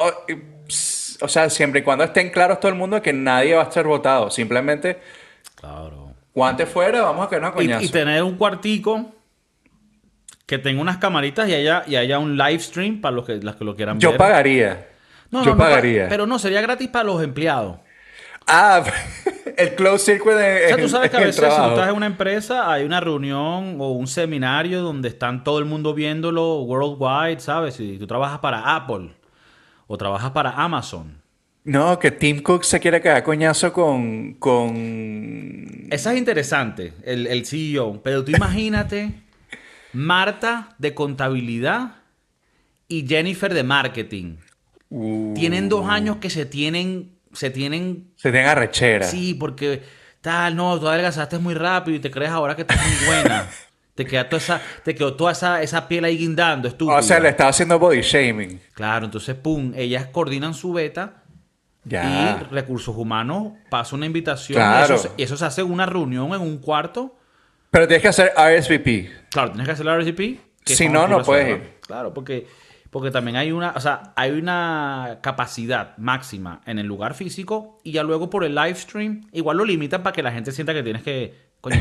[1.21, 3.85] o, sea, siempre y cuando estén claros todo el mundo que nadie va a estar
[3.85, 4.29] votado.
[4.29, 4.99] Simplemente,
[5.55, 6.11] Claro.
[6.33, 7.83] guante fuera, vamos a caernos a coñazos.
[7.85, 9.11] y tener un cuartico
[10.45, 13.55] que tenga unas camaritas y haya, y haya un live stream para los que, las
[13.55, 14.19] que lo quieran Yo ver.
[14.19, 14.87] pagaría.
[15.35, 16.07] No, Yo no, no pa- pagaría.
[16.09, 17.77] pero no, sería gratis para los empleados.
[18.47, 18.83] Ah,
[19.57, 21.89] el closed circuit de, O sea, tú sabes que a en veces si tú estás
[21.89, 26.59] en una empresa hay una reunión o un seminario donde están todo el mundo viéndolo
[26.61, 27.75] worldwide, ¿sabes?
[27.75, 29.15] Si tú trabajas para Apple
[29.87, 31.21] o trabajas para Amazon.
[31.63, 35.87] No, que Tim Cook se quiere quedar coñazo con, con...
[35.89, 38.01] Esa es interesante, el, el CEO.
[38.03, 39.11] Pero tú imagínate
[39.93, 41.93] Marta de contabilidad
[42.87, 44.35] y Jennifer de marketing.
[44.97, 49.05] Uh, Tienen dos años que se tienen, se tienen Se tienen arrechera.
[49.05, 49.83] Sí, porque
[50.21, 53.45] tal, no, tú adelgazaste muy rápido y te crees ahora que estás muy buena.
[53.93, 57.27] te queda toda esa, te quedó toda esa, esa piel ahí guindando, o sea, le
[57.27, 58.61] estaba haciendo body shaming.
[58.73, 61.23] Claro, entonces, pum, ellas coordinan su beta
[61.83, 62.39] Ya.
[62.49, 64.95] y Recursos Humanos pasa una invitación Claro.
[64.95, 67.17] y, eso, eso se hace en una reunión en un cuarto.
[67.69, 69.11] Pero tienes que hacer RSVP.
[69.29, 69.97] Claro, tienes que hacer la
[70.65, 71.73] que Si no, no puedes ir.
[71.81, 72.47] Claro, porque,
[72.95, 77.91] porque también hay una, o sea, hay una capacidad máxima en el lugar físico y
[77.91, 80.81] ya luego por el live stream, igual lo limitan para que la gente sienta que
[80.81, 81.75] tienes que, coño,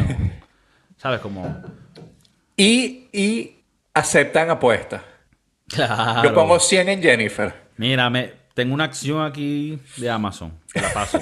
[0.96, 1.20] ¿sabes?
[1.20, 1.62] Como...
[2.56, 3.62] Y, y
[3.94, 5.02] aceptan apuestas.
[5.68, 6.30] Claro.
[6.30, 7.54] Yo pongo 100 en Jennifer.
[7.76, 10.52] Mira, me, tengo una acción aquí de Amazon.
[10.72, 11.20] Te la paso.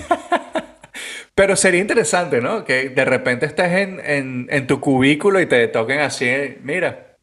[1.35, 2.65] Pero sería interesante, ¿no?
[2.65, 6.57] Que de repente estés en, en, en tu cubículo y te toquen así.
[6.63, 7.19] Mira.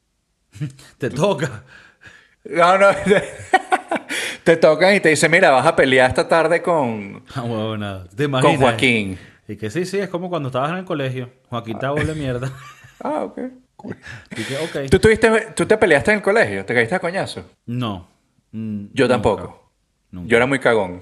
[1.00, 1.64] Te toca.
[2.50, 2.88] No, no.
[4.44, 8.08] te tocan y te dicen, mira, vas a pelear esta tarde con, Ah, huevo, nada.
[8.42, 9.18] Con Joaquín.
[9.48, 11.30] Y que sí, sí, es como cuando estabas en el colegio.
[11.50, 12.52] Joaquín te de mierda.
[13.02, 13.40] Ah, ok.
[14.36, 14.90] Y que, ok.
[14.92, 16.66] ¿Tú, tuviste, ¿Tú te peleaste en el colegio?
[16.66, 17.50] ¿Te caíste a coñazo?
[17.66, 18.10] No.
[18.52, 19.72] Mm, Yo tampoco.
[20.12, 20.28] Nunca.
[20.30, 21.02] Yo era muy cagón.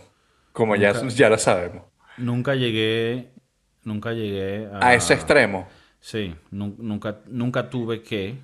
[0.53, 1.07] Como ya, Nunca.
[1.09, 1.81] ya lo sabemos.
[2.17, 3.31] Nunca llegué.
[3.83, 4.89] Nunca llegué a.
[4.89, 5.67] A ese extremo.
[5.99, 8.35] Sí, nu- nunca, nunca tuve que.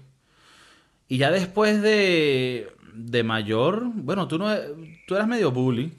[1.08, 4.53] Y ya después de, de mayor, bueno, tú no
[5.08, 5.93] tú eras medio bully.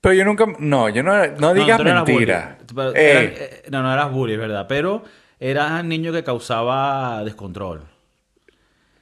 [0.00, 0.46] Pero yo nunca.
[0.58, 1.34] No, yo no era.
[1.36, 2.58] No digas no eras mentira.
[2.72, 2.88] bully.
[2.94, 4.66] Eh, eh, no, no eras bully, es verdad.
[4.68, 5.02] Pero
[5.40, 7.82] eras niño que causaba descontrol.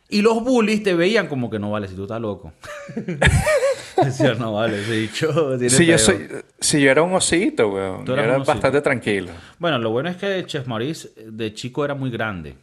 [0.09, 2.53] Y los bullies te veían como que no vale, si tú estás loco.
[4.05, 5.99] Decían, no vale, ese dicho tiene si, yo peo".
[5.99, 6.29] soy,
[6.59, 8.05] si yo era un osito, weón.
[8.05, 9.33] Yo era bastante tranquilo.
[9.59, 12.57] Bueno, lo bueno es que Chef Maurice eh, de chico era muy grande.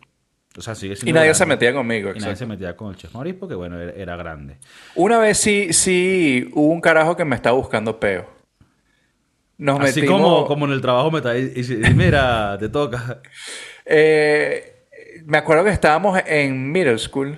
[0.58, 2.12] O sea, sigue siendo Y nadie se metía conmigo.
[2.16, 4.58] Y nadie se metía con el Chef Maurice porque, bueno, era, era grande.
[4.96, 8.42] Una vez sí, sí hubo un carajo que me estaba buscando peo.
[9.58, 10.22] Nos Así metimos.
[10.22, 13.22] como, como en el trabajo me está y, mira, te toca.
[13.86, 14.88] eh,
[15.26, 17.38] me acuerdo que estábamos en middle school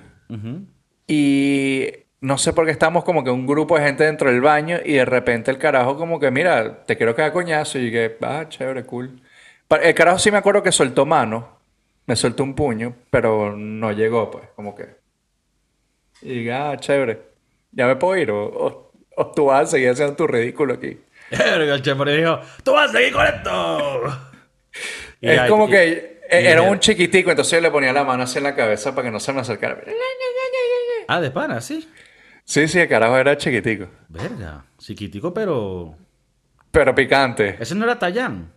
[1.06, 1.86] y
[2.22, 4.94] no sé por qué estábamos como que un grupo de gente dentro del baño y
[4.94, 8.84] de repente el carajo como que, mira, te quiero quedar coñazo y que, ah, chévere,
[8.84, 9.20] cool.
[9.82, 11.58] El carajo sí me acuerdo que soltó mano,
[12.06, 14.96] me soltó un puño, pero no llegó, pues, como que.
[16.22, 17.20] Y dije, ah, chévere,
[17.72, 20.98] ya me puedo ir o, o- o tú vas a seguir haciendo tu ridículo aquí.
[21.30, 24.02] El Maurice dijo, ¡tú vas a seguir con esto!
[25.20, 25.86] Y es ahí- como y- que
[26.30, 28.94] y eh, era un chiquitico, entonces yo le ponía la mano así en la cabeza
[28.94, 29.80] para que no se me acercara.
[31.08, 31.88] Ah, de pana, sí.
[32.44, 33.86] Sí, sí, el carajo era chiquitico.
[34.08, 35.96] Verga, chiquitico, pero...
[36.70, 37.56] Pero picante.
[37.60, 38.52] Ese no era Tayán.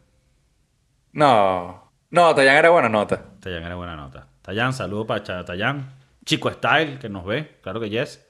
[1.13, 1.91] No.
[2.09, 3.23] No, Tayan era buena nota.
[3.47, 4.27] Tayán era buena nota.
[4.41, 5.89] Tayán, saludo para Tayán.
[6.25, 8.25] Chico Style, que nos ve, claro que yes.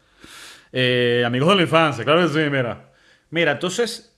[0.71, 2.91] Eh, amigos de la infancia, claro que sí, mira.
[3.31, 4.15] Mira, entonces,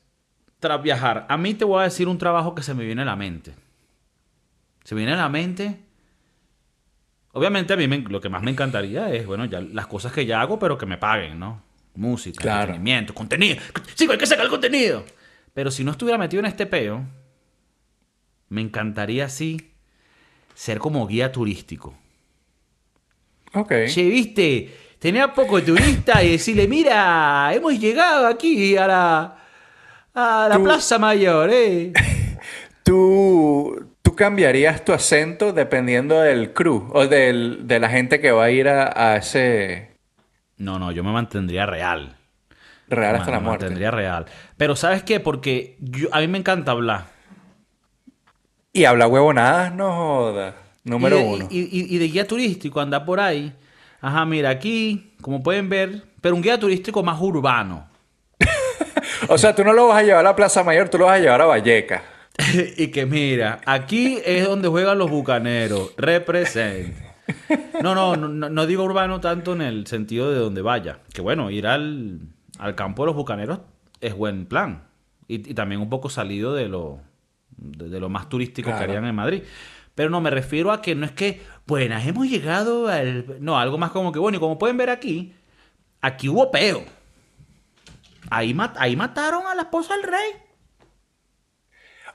[0.60, 3.06] tras viajar, a mí te voy a decir un trabajo que se me viene a
[3.06, 3.54] la mente.
[4.84, 5.80] Se me viene a la mente.
[7.32, 10.26] Obviamente a mí me- lo que más me encantaría es, bueno, ya las cosas que
[10.26, 11.62] ya hago, pero que me paguen, ¿no?
[11.96, 12.62] Música, Claro.
[12.62, 13.62] entretenimiento, contenido.
[13.96, 15.06] Chico, hay que sacar el contenido.
[15.54, 17.06] Pero si no estuviera metido en este peo,
[18.50, 19.74] me encantaría sí
[20.60, 21.94] ser como guía turístico.
[23.54, 23.72] Ok.
[23.88, 24.70] Che, viste,
[25.00, 29.38] tenía poco turista y decirle, mira, hemos llegado aquí a la,
[30.14, 31.94] a la Tú- Plaza Mayor, ¿eh?
[32.84, 38.44] ¿Tú, tú cambiarías tu acento dependiendo del crew o del, de la gente que va
[38.46, 39.92] a ir a, a ese...
[40.58, 42.18] No, no, yo me mantendría real.
[42.90, 43.64] Real Me- hasta la me muerte.
[43.66, 44.26] mantendría real.
[44.58, 45.20] Pero ¿sabes qué?
[45.22, 47.06] Porque yo, a mí me encanta hablar.
[48.80, 50.56] Y habla huevonadas, no joda.
[50.86, 51.48] Número y de, uno.
[51.52, 53.54] Y, y- y de guía turístico, anda por ahí.
[54.00, 57.88] Ajá, mira, aquí, como pueden ver, pero un guía turístico más urbano.
[59.28, 61.18] O sea, tú no lo vas a llevar a la Plaza Mayor, tú lo vas
[61.18, 62.04] a llevar a Valleca.
[62.78, 65.92] y que mira, aquí es donde juegan los bucaneros.
[65.98, 66.96] Represent.
[67.84, 71.00] No, no, no, no- digo urbano tanto en el sentido de donde vaya.
[71.14, 72.22] Que bueno, ir al,
[72.60, 73.60] al campo de los bucaneros
[74.00, 74.84] es buen plan.
[75.28, 77.02] Y, y también un poco salido de lo,
[77.62, 79.44] de, de lo más turístico que harían en Madrid.
[79.96, 83.38] Pero no, me refiero a que no es que, buenas, hemos llegado al...
[83.40, 85.34] No, algo más como que, bueno, y como pueden ver aquí,
[86.02, 86.84] aquí hubo peo.
[88.30, 90.32] Ahí, mat- ahí mataron a la esposa del rey.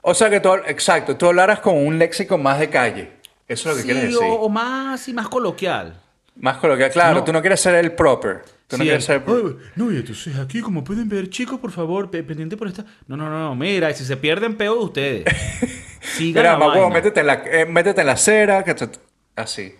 [0.01, 3.11] O sea que tú, exacto, tú hablaras con un léxico más de calle.
[3.47, 4.27] Eso es lo que Sí, quieres decir.
[4.27, 6.01] o, o más y más coloquial.
[6.37, 6.91] Más coloquial.
[6.91, 7.23] Claro, No.
[7.23, 8.43] tú no quieres ser el proper.
[8.67, 9.23] Tú no quieres el- ser...
[9.27, 12.83] "Ay, no, y entonces aquí, como pueden ver, chicos, por favor, pe- pendiente por esta.
[13.07, 15.25] No, no, no, no, mira, si se pierden, peo de ustedes.
[16.01, 18.89] Sigan Mira, la huevo, métete en la, eh, métete en la que te-
[19.35, 19.75] Así.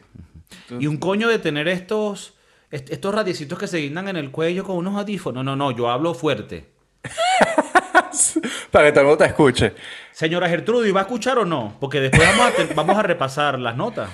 [0.79, 2.35] Y un coño de tener estos,
[2.71, 5.43] est- estos radiecitos que se guindan en el cuello con unos audífonos.
[5.43, 6.69] No, no, no, yo hablo fuerte.
[8.71, 9.73] Para que todo el mundo te escuche.
[10.11, 11.75] Señora Gertrudis, ¿va a escuchar o no?
[11.79, 14.09] Porque después vamos a, te- vamos a repasar las notas.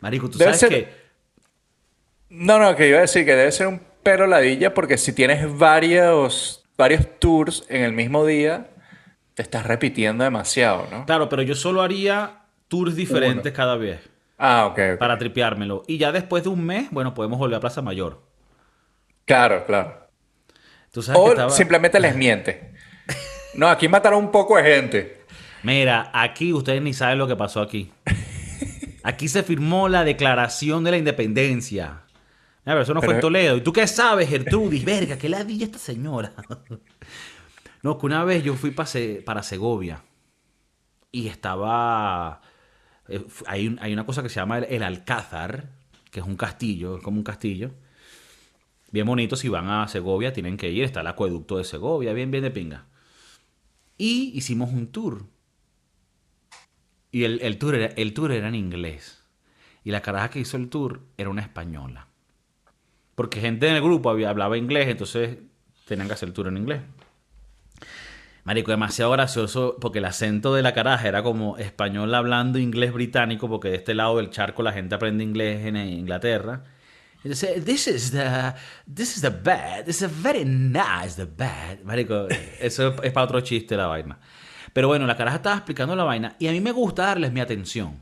[0.00, 1.01] Marico, tú Debe sabes ser- que...
[2.34, 5.56] No, no, que iba a decir que debe ser un pero ladilla porque si tienes
[5.58, 8.70] varios, varios tours en el mismo día,
[9.34, 11.04] te estás repitiendo demasiado, ¿no?
[11.04, 14.00] Claro, pero yo solo haría tours diferentes cada vez.
[14.38, 14.98] Ah, ok, ok.
[14.98, 15.82] Para tripeármelo.
[15.86, 18.22] Y ya después de un mes, bueno, podemos volver a Plaza Mayor.
[19.26, 20.08] Claro, claro.
[20.90, 21.50] Tú sabes que O estaba...
[21.50, 22.72] simplemente les miente.
[23.54, 25.24] No, aquí mataron un poco de gente.
[25.62, 27.92] Mira, aquí ustedes ni saben lo que pasó aquí.
[29.04, 32.02] Aquí se firmó la declaración de la independencia.
[32.64, 33.56] Mira, pero eso no fue Pero- en Toledo.
[33.56, 34.84] ¿Y tú qué sabes, Gertrudis?
[34.84, 36.34] Verga, ¿qué ladilla esta señora?
[37.82, 40.04] No, que una vez yo fui pa Se- para Segovia
[41.10, 42.40] y estaba...
[43.08, 45.70] eh, Hay, un- hay una cosa que se llama el, el Alcázar,
[46.12, 47.72] que es un castillo, es como un castillo.
[48.92, 52.30] Bien bonito, si van a Segovia tienen que ir, está el acueducto de Segovia, bien,
[52.30, 52.86] bien de pinga.
[53.98, 55.24] Y hicimos un tour.
[57.10, 59.24] Y el, el tour era, el tour era en inglés.
[59.82, 62.06] Y la caraja que hizo el tour era una española.
[63.14, 65.38] Porque gente en el grupo había, hablaba inglés, entonces
[65.86, 66.80] tenían que hacer el tour en inglés.
[68.44, 73.48] Marico, demasiado gracioso porque el acento de la caraja era como español hablando inglés británico,
[73.48, 76.64] porque de este lado del charco la gente aprende inglés en Inglaterra.
[77.22, 78.52] Entonces, this is the,
[78.92, 81.84] this is the bed, this is very nice, the bed.
[81.84, 82.26] Marico,
[82.60, 84.18] eso es para otro chiste la vaina.
[84.72, 87.38] Pero bueno, la caraja estaba explicando la vaina y a mí me gusta darles mi
[87.40, 88.00] atención.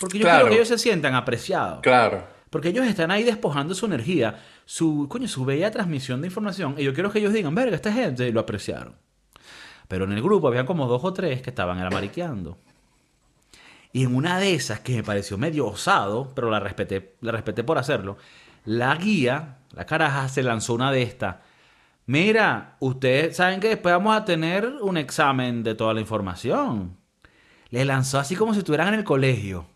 [0.00, 0.38] Porque yo Claro.
[0.38, 1.80] quiero que ellos se sientan apreciados.
[1.82, 2.26] Claro.
[2.54, 6.76] Porque ellos están ahí despojando su energía, su, coño, su bella transmisión de información.
[6.78, 8.94] Y yo quiero que ellos digan, verga, esta gente lo apreciaron.
[9.88, 12.56] Pero en el grupo habían como dos o tres que estaban era mariqueando.
[13.90, 17.64] Y en una de esas, que me pareció medio osado, pero la respeté, la respeté
[17.64, 18.18] por hacerlo,
[18.64, 21.38] la guía, la caraja, se lanzó una de estas.
[22.06, 26.96] Mira, ustedes saben que después vamos a tener un examen de toda la información.
[27.70, 29.66] Le lanzó así como si estuvieran en el colegio.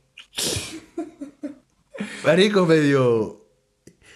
[2.25, 3.45] Marico, medio.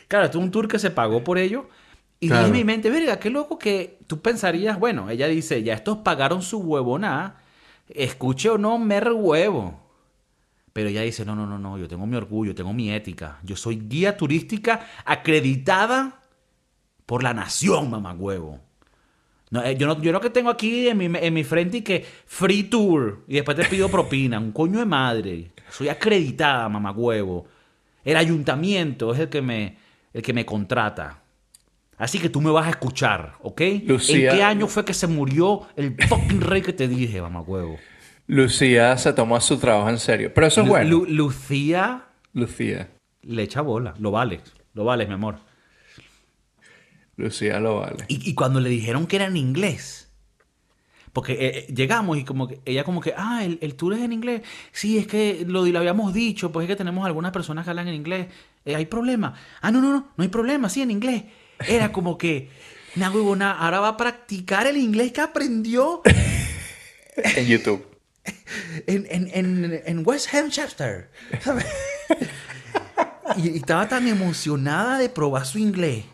[0.09, 1.69] Claro, es un tour que se pagó por ello.
[2.21, 2.43] Y Claro.
[2.47, 5.99] dije en mi mente, verga, qué loco que tú pensarías, bueno, ella dice, ya estos
[5.99, 7.43] pagaron su huevonada,
[7.89, 9.81] escuche o no, mer huevo.
[10.73, 13.39] Pero ella dice, no, no, no, no, yo tengo mi orgullo, tengo mi ética.
[13.43, 16.21] Yo soy guía turística acreditada
[17.07, 18.61] por la nación, mamá huevo.
[19.51, 21.83] No, eh, yo, no, yo no que tengo aquí en mi, en mi frente y
[21.83, 25.51] que free tour y después te pido propina, un coño de madre.
[25.71, 27.47] Soy acreditada, mamá huevo.
[28.05, 29.77] El ayuntamiento es el que me,
[30.13, 31.21] el que me contrata.
[31.99, 33.61] Así que tú me vas a escuchar, ¿ok?
[33.87, 37.41] Lucía- ¿En qué año fue que se murió el fucking rey que te dije, mamá
[37.43, 37.79] huevo?
[38.27, 40.33] Lucía se tomó su trabajo en serio.
[40.35, 40.91] Pero eso es Lu- bueno.
[40.91, 42.89] Lu- Lucía Lucía.
[43.23, 44.41] le echa bola, lo vales,
[44.75, 45.37] lo vales, mi amor.
[47.17, 48.05] Lucía lo vale.
[48.09, 50.02] Y, y cuando le dijeron que era en inglés,
[51.13, 54.01] porque eh, eh, llegamos y como que ella como que, ah, el, el tour es
[54.01, 54.43] en inglés.
[54.73, 57.89] Sí, es que lo, lo habíamos dicho, pues es que tenemos algunas personas que hablan
[57.89, 58.29] en inglés.
[58.65, 59.35] Eh, ¿Hay problema?
[59.61, 61.25] Ah, no, no, no, no hay problema, sí, en inglés.
[61.67, 62.51] Era como que,
[62.97, 66.03] na huevona, ahora va a practicar el inglés que aprendió
[67.17, 67.87] En YouTube.
[68.87, 71.11] en, en, en, en West Hampshire.
[71.41, 71.67] ¿sabes?
[73.37, 76.05] y, y estaba tan emocionada de probar su inglés.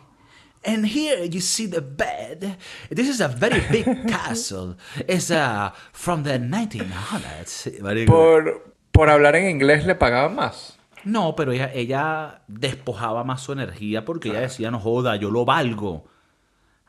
[0.65, 2.57] And here you see the bed.
[2.89, 4.75] This is a very big castle.
[5.07, 7.79] It's uh, from the 1900s.
[7.81, 8.11] Marico.
[8.11, 10.77] Por, por hablar en inglés le pagaban más.
[11.05, 15.45] No, pero ella, ella despojaba más su energía porque ella decía, no joda, yo lo
[15.45, 16.05] valgo.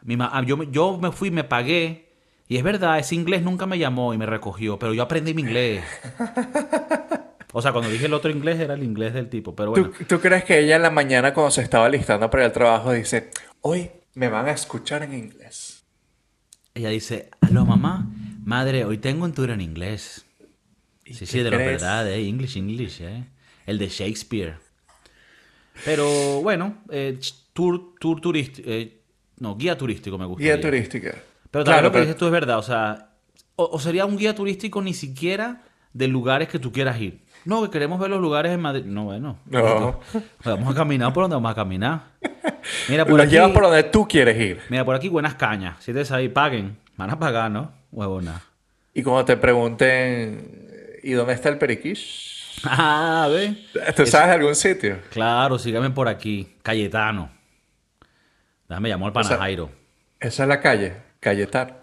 [0.02, 2.08] Mi ma- ah, yo, yo me fui, me pagué.
[2.48, 5.42] Y es verdad, ese inglés nunca me llamó y me recogió, pero yo aprendí mi
[5.42, 5.84] inglés.
[7.52, 9.90] O sea, cuando dije el otro inglés era el inglés del tipo, pero bueno.
[9.90, 12.92] ¿Tú, tú crees que ella en la mañana cuando se estaba listando para al trabajo
[12.92, 13.30] dice,
[13.62, 15.84] hoy me van a escuchar en inglés?
[16.74, 18.08] Ella dice, aló mamá,
[18.44, 20.24] madre, hoy tengo un tour en inglés.
[21.04, 23.24] ¿Y Sí, sí, de la verdad, eh, English, English, eh.
[23.66, 24.56] El de Shakespeare.
[25.84, 27.18] Pero bueno, eh,
[27.52, 28.68] tour, tour turístico,
[29.38, 30.42] no, guía turístico me gusta.
[30.42, 31.14] Guía turística.
[31.50, 33.14] Pero también lo que dices tú es verdad, o sea,
[33.56, 37.24] o, o sería un guía turístico ni siquiera de lugares que tú quieras ir.
[37.44, 38.84] No, que queremos ver los lugares en Madrid.
[38.84, 39.38] No, bueno.
[39.46, 40.00] No.
[40.44, 42.02] Vamos a caminar por donde vamos a caminar.
[42.88, 44.60] Mira, por Los aquí, llevas por donde tú quieres ir.
[44.68, 45.76] mira, por aquí buenas cañas.
[45.82, 46.76] Si te ahí, paguen.
[46.96, 47.72] Van a pagar, ¿no?
[47.92, 48.42] Huevona.
[48.94, 52.60] Y cuando te pregunten, ¿y dónde está el periquish?
[52.64, 53.56] Ah, ve.
[53.96, 54.98] ¿Tú sabes de algún sitio?
[55.10, 56.56] Claro, sígame por aquí.
[56.62, 57.30] Cayetano.
[58.68, 59.70] Déjame llamar al sea- Panajairo.
[60.20, 61.74] Esa es la calle, Cayetano.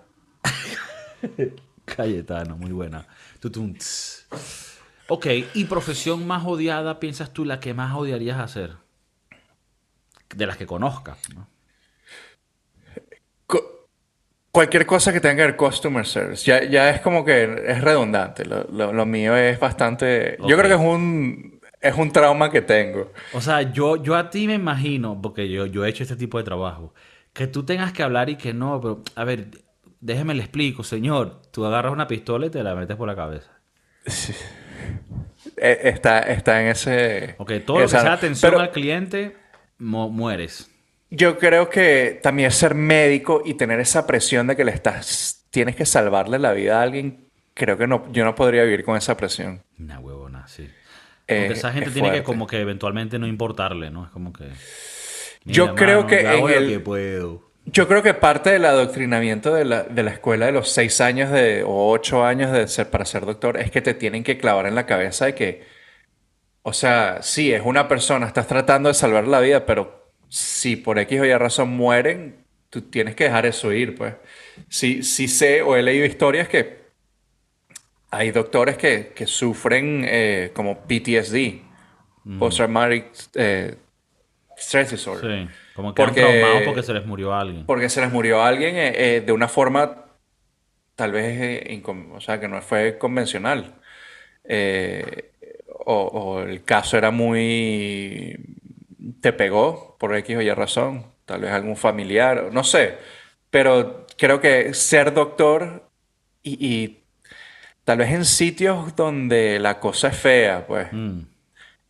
[1.85, 3.05] Cayetano, muy buena.
[3.39, 3.73] Tutum.
[5.07, 8.73] Ok, ¿y profesión más odiada piensas tú la que más odiarías hacer?
[10.35, 11.17] De las que conozcas.
[11.35, 11.47] ¿no?
[14.51, 16.43] Cualquier cosa que tenga que ver customer service.
[16.43, 18.43] Ya, ya es como que es redundante.
[18.43, 20.35] Lo, lo- lo mío es bastante...
[20.47, 23.11] Yo creo que es un, es un trauma que tengo.
[23.33, 26.39] O sea, yo, yo a ti me imagino, porque yo, yo he hecho este tipo
[26.39, 26.95] de trabajo,
[27.33, 29.49] que tú tengas que hablar y que no, pero a ver,
[29.99, 31.39] déjeme le explico, señor.
[31.51, 33.51] Tú agarras una pistola y te la metes por la cabeza.
[35.57, 37.35] Eh, Está, está en ese...
[37.37, 39.37] Ok, todo lo que sea atención pero al cliente,
[39.79, 40.69] mueres.
[41.09, 45.45] Yo creo que también ser médico y tener esa presión de que le estás...
[45.49, 47.29] Tienes que salvarle la vida a alguien.
[47.53, 49.63] Creo que no, yo no podría vivir con esa presión.
[49.79, 50.69] Una huevona, sí.
[51.27, 54.05] Eh, Porque esa gente es tiene que como que eventualmente no importarle, ¿no?
[54.05, 54.45] Es como que...
[55.45, 57.47] Yo creo que yo hago en lo el- que puedo.
[57.65, 61.31] Yo creo que parte del adoctrinamiento de la, de la escuela de los seis años
[61.31, 64.67] de, o ocho años de ser, para ser doctor es que te tienen que clavar
[64.67, 65.63] en la cabeza de que,
[66.69, 70.99] o sea, sí, es una persona, estás tratando de salvar la vida, pero si por
[70.99, 74.15] X o Y razón mueren, tú tienes que dejar eso ir, pues.
[74.67, 76.77] Sí, sí sé o he leído historias que
[78.11, 81.61] hay doctores que, que sufren eh, como PTSD,
[82.37, 83.05] Post-Traumatic
[83.35, 83.75] eh,
[84.57, 85.47] Stress Disorder.
[85.47, 87.65] Sí, como que Porque- porque se les murió alguien.
[87.65, 90.03] Porque se les murió alguien eh, eh, de una forma
[90.95, 91.81] tal vez, eh,
[92.13, 93.75] o sea, que no fue convencional.
[94.43, 95.31] Eh,
[95.89, 98.37] o, o el caso era muy...
[99.21, 102.97] te pegó por X o Y razón, tal vez algún familiar, no sé.
[103.49, 105.89] Pero creo que ser doctor
[106.43, 107.03] y, y
[107.85, 111.21] tal vez en sitios donde la cosa es fea, pues Mm.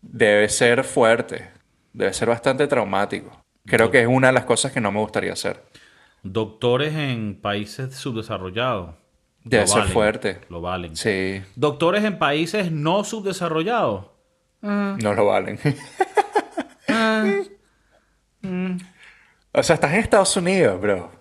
[0.02, 1.50] debe ser fuerte,
[1.94, 3.44] debe ser bastante traumático.
[3.66, 5.64] Creo que es una de las cosas que no me gustaría hacer.
[6.24, 8.96] Doctores en países subdesarrollados.
[9.50, 10.42] Debe lo ser valen, fuerte.
[10.50, 10.96] Lo valen.
[10.96, 14.06] Sí, Doctores en países no subdesarrollados.
[14.62, 15.60] no lo valen.
[16.90, 17.26] Ah.
[19.54, 21.12] O sea, estás en Estados Unidos, bro.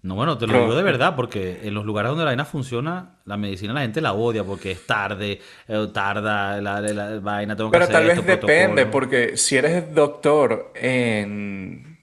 [0.00, 2.44] No, bueno, te lo Pero- digo de verdad, porque en los lugares donde la vaina
[2.44, 5.38] funciona, la medicina la gente la odia porque es tarde,
[5.68, 8.90] eh, tarda la, la- la vaina, tengo que Pero hacer tal vez esto, depende, protocolo.
[8.90, 12.02] porque si eres doctor en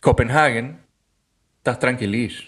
[0.00, 0.80] Copenhagen,
[1.56, 2.47] estás tranquilish.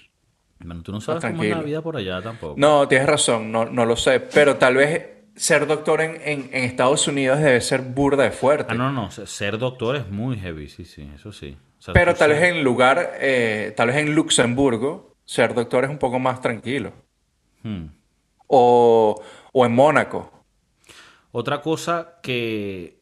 [0.63, 2.55] Bueno, tú no sabes cómo es la vida por allá tampoco.
[2.59, 4.21] No, tienes razón, no, no lo sé.
[4.21, 8.73] Pero tal vez ser doctor en, en- en Estados Unidos debe ser burda de fuerte.
[8.73, 11.57] Ah, no, no, se- ser doctor es muy heavy, sí, sí, eso sí.
[11.79, 15.91] O sea, Pero tal vez en lugar, eh, tal vez en Luxemburgo, ser doctor es
[15.91, 16.93] un poco más tranquilo.
[17.63, 17.87] Hmm.
[18.47, 20.31] O, o en Mónaco.
[21.33, 22.99] Otra cosa que,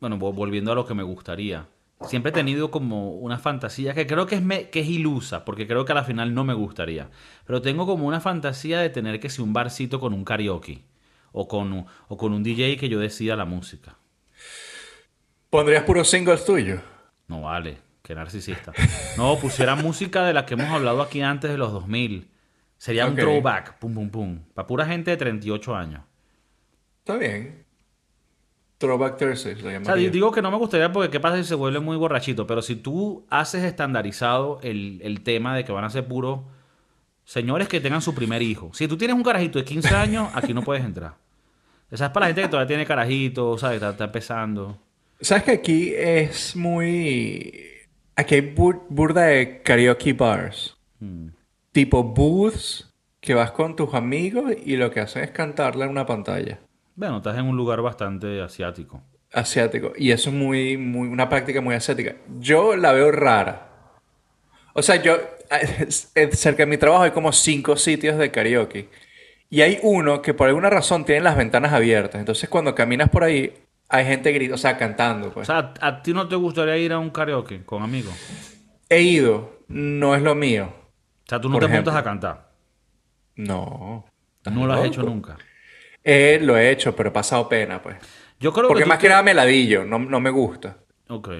[0.00, 1.66] bueno, vo- volviendo a lo que me gustaría,
[2.02, 5.66] siempre he tenido como una fantasía que creo que es, me- que es ilusa, porque
[5.66, 7.08] creo que a la final no me gustaría,
[7.46, 10.84] pero tengo como una fantasía de tener que ser un barcito con un karaoke
[11.32, 13.96] o con, un- o con un DJ que yo decida la música.
[15.50, 16.80] ¿Pondrías puros singles tuyos?
[17.28, 18.72] No vale, qué narcisista.
[19.16, 22.30] No, pusiera música de la que hemos hablado aquí antes de los 2000.
[22.78, 26.02] Sería un throwback, pum, pum, pum, para pura gente de 38 años.
[26.98, 27.65] Está bien.
[28.78, 31.54] Throwback Thursdays lo O sea, digo que no me gustaría porque qué pasa si se
[31.54, 35.90] vuelve muy borrachito, pero si tú haces estandarizado el, el tema de que van a
[35.90, 36.40] ser puros
[37.24, 38.70] señores que tengan su primer hijo.
[38.74, 41.14] Si tú tienes un carajito de 15 años, aquí no puedes entrar.
[41.90, 43.76] Esa es para la gente que todavía tiene carajito, ¿sabes?
[43.76, 44.78] Está, está empezando.
[45.20, 47.52] ¿Sabes que aquí es muy...
[48.16, 50.76] Aquí hay bur- burda de karaoke bars.
[51.00, 51.28] Mm.
[51.72, 56.06] Tipo booths que vas con tus amigos y lo que hacen es cantarle en una
[56.06, 56.58] pantalla.
[56.96, 59.02] Bueno, estás en un lugar bastante asiático.
[59.32, 59.92] Asiático.
[59.96, 62.16] Y eso es muy, muy, una práctica muy asiática.
[62.38, 63.68] Yo la veo rara.
[64.72, 65.16] O sea, yo,
[66.32, 68.88] cerca de mi trabajo hay como cinco sitios de karaoke.
[69.50, 72.18] Y hay uno que por alguna razón tiene las ventanas abiertas.
[72.18, 73.54] Entonces cuando caminas por ahí,
[73.88, 75.28] hay gente gritando, o sea, cantando.
[75.28, 75.46] O Pues.
[75.46, 78.14] sea, ¿a ti no te gustaría ir a un karaoke con amigos?
[78.88, 80.72] He ido, no es lo mío.
[80.72, 81.92] O sea, tú no Por te ejemplo.
[81.92, 82.52] montas a cantar.
[83.36, 84.06] No.
[84.38, 84.88] ¿Estás No lo has loco?
[84.88, 85.36] hecho nunca.
[86.08, 87.96] Eh, lo he hecho, pero he pasado pena, pues.
[88.38, 90.76] Yo creo Porque que más que nada me ladillo, no, no me gusta.
[91.08, 91.30] Ok.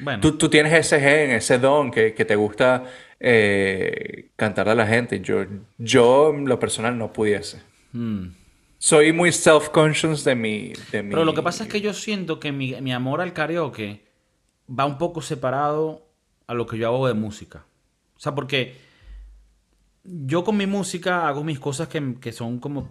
[0.00, 0.20] Bueno.
[0.20, 2.84] Tú, tú tienes ese gen, ese don que, que te gusta
[3.18, 5.20] eh, cantarle a la gente.
[5.20, 5.44] Yo,
[5.76, 7.60] yo, en lo personal, no pudiese.
[7.92, 8.28] mm.
[8.78, 11.10] Soy muy self-conscious de mi, de mi...
[11.10, 14.06] Pero lo que pasa es que yo siento que mi, mi amor al karaoke
[14.66, 16.06] va un poco separado
[16.46, 17.66] a lo que yo hago de música.
[18.16, 18.74] O sea, porque
[20.02, 22.88] yo con mi música hago mis cosas que, que son como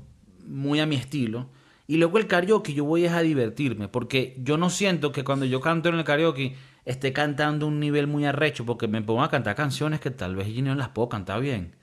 [0.49, 1.49] muy a mi estilo.
[1.87, 3.87] Y luego el karaoke yo voy a divertirme.
[3.87, 8.07] Porque yo no siento que cuando yo canto en el karaoke esté cantando un nivel
[8.07, 8.65] muy arrecho.
[8.65, 11.75] Porque me pongo a cantar canciones que tal vez yo no las puedo cantar bien.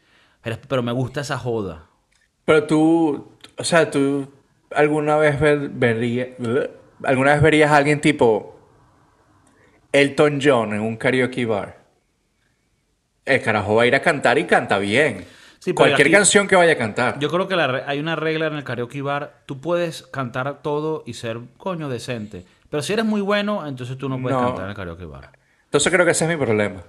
[0.43, 1.87] Pero, me gusta esa joda.
[2.45, 4.29] Pero tú, o sea, tú
[4.71, 6.29] alguna vez ver- vería-
[7.05, 8.57] alguna vez verías a alguien tipo
[9.93, 11.85] Elton John en un karaoke bar.
[13.27, 15.27] El carajo va a ir a cantar y canta bien.
[15.59, 17.18] Sí, Cualquier aquí- canción que vaya a cantar.
[17.18, 19.42] Yo creo que la hay una regla en el karaoke bar.
[19.46, 22.44] Tú puedes cantar todo y ser coño decente.
[22.70, 24.46] Pero si eres muy bueno, entonces tú no puedes No.
[24.46, 25.32] cantar en el karaoke bar.
[25.64, 26.82] Entonces creo que ese es mi problema.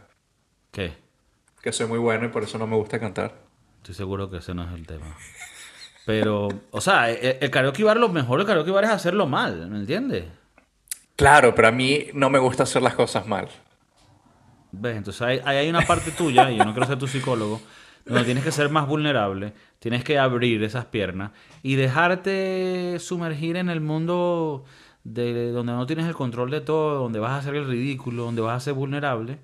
[0.72, 0.94] ¿Qué?
[1.62, 3.34] Que soy muy bueno y por eso no me gusta cantar.
[3.78, 5.06] Estoy seguro que ese no es el tema.
[6.06, 9.70] Pero, o sea, el, el karaoke bar, lo mejor del karaoke bar es hacerlo mal,
[9.70, 10.26] ¿me entiendes?
[11.16, 13.50] Claro, pero a mí no me gusta hacer las cosas mal.
[14.72, 14.98] ¿Ves?
[14.98, 17.60] Entonces ahí, ahí hay una parte tuya, y yo no quiero ser tu psicólogo,
[18.08, 21.32] donde tienes que ser más vulnerable, tienes que abrir esas piernas
[21.64, 24.66] y dejarte sumergir en el mundo
[25.04, 28.42] de donde no tienes el control de todo, donde vas a hacer el ridículo, donde
[28.42, 29.40] vas a ser vulnerable.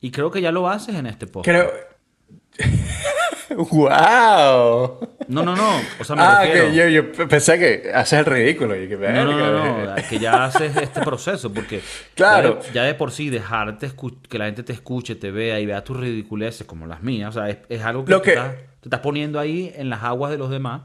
[0.00, 1.48] Y creo que ya lo haces en este podcast.
[1.48, 3.08] Creo...
[3.56, 4.98] ¡Wow!
[5.28, 5.80] No, no, no.
[6.00, 6.68] O sea, me Ah, refiero.
[6.70, 8.74] que yo, yo pensé que haces el ridículo.
[8.80, 11.80] Y que, No, no, verga, no, no, que ya haces este proceso, porque
[12.14, 12.60] Claro.
[12.60, 13.90] ya, de, ya de por sí dejarte
[14.28, 17.40] que la gente te escuche, te vea y vea tus ridiculeces como las mías, o
[17.40, 20.38] sea, es, es algo que, Lo Estás, te estás poniendo ahí en las aguas de
[20.38, 20.82] los demás.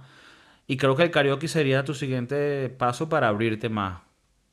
[0.68, 4.00] Y creo que el karaoke sería tu siguiente paso para abrirte más.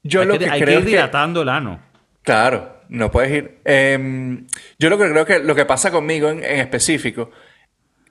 [0.03, 1.81] Yo hay lo que, que hay creo que ir que- dilatando el ano.
[2.23, 3.59] Claro, no puedes ir.
[3.65, 4.47] Em,
[4.79, 7.31] yo lo que creo que lo que pasa conmigo en, en específico,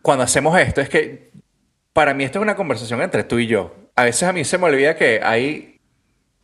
[0.01, 1.31] cuando hacemos esto, es que
[1.93, 3.75] para mí esto es una conversación entre tú y yo.
[3.95, 5.81] A veces a mí se me olvida que hay,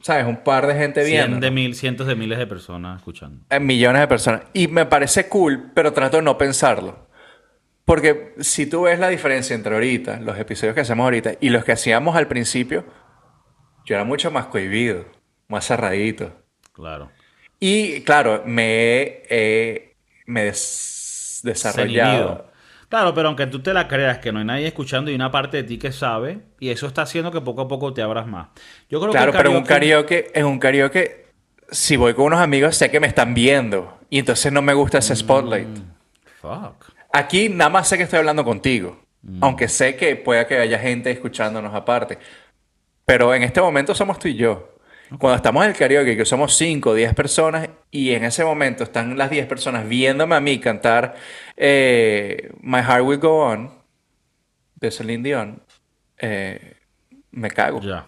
[0.01, 0.25] ¿sabes?
[0.25, 1.39] Un par de gente viendo.
[1.39, 3.45] de mil, cientos de miles de personas escuchando.
[3.49, 4.41] Eh, millones de personas.
[4.53, 7.05] Y me parece cool, pero trato de no pensarlo.
[7.85, 11.63] Porque si tú ves la diferencia entre ahorita, los episodios que hacemos ahorita, y los
[11.63, 12.83] que hacíamos al principio,
[13.85, 15.05] yo era mucho más cohibido,
[15.47, 16.33] más cerradito.
[16.73, 17.11] Claro.
[17.59, 18.63] Y claro, me
[19.01, 19.95] he eh,
[20.25, 22.51] me des- desarrollado.
[22.89, 25.57] Claro, pero aunque tú te la creas que no hay nadie escuchando y una parte
[25.57, 28.47] de ti que sabe, y eso está haciendo que poco a poco te abras más.
[28.89, 31.25] Yo creo Claro, que el pero un karaoke- karaoke, en un karaoke,
[31.71, 33.97] si voy con unos amigos, sé que me están viendo.
[34.09, 35.67] Y entonces no me gusta ese spotlight.
[36.41, 36.85] Fuck.
[37.11, 38.99] Aquí nada más sé que estoy hablando contigo.
[39.41, 42.19] Aunque sé que pueda que haya gente escuchándonos aparte.
[43.05, 44.74] Pero en este momento somos tú y yo.
[45.09, 48.83] Cuando estamos en el karaoke, que somos 5 o 10 personas, y en ese momento
[48.83, 51.15] están las 10 personas viéndome a mí cantar
[51.55, 53.71] eh, My Heart Will Go On
[54.75, 55.63] de Celine Dion,
[56.17, 56.77] eh,
[57.31, 57.81] me cago.
[57.81, 58.07] Ya.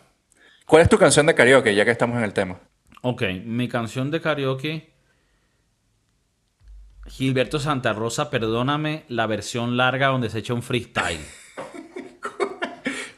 [0.66, 2.60] ¿Cuál es tu canción de karaoke, ya que estamos en el tema?
[3.02, 4.94] Ok, mi canción de karaoke.
[7.06, 11.22] Gilberto Santa Rosa, perdóname la versión larga donde se echa un freestyle.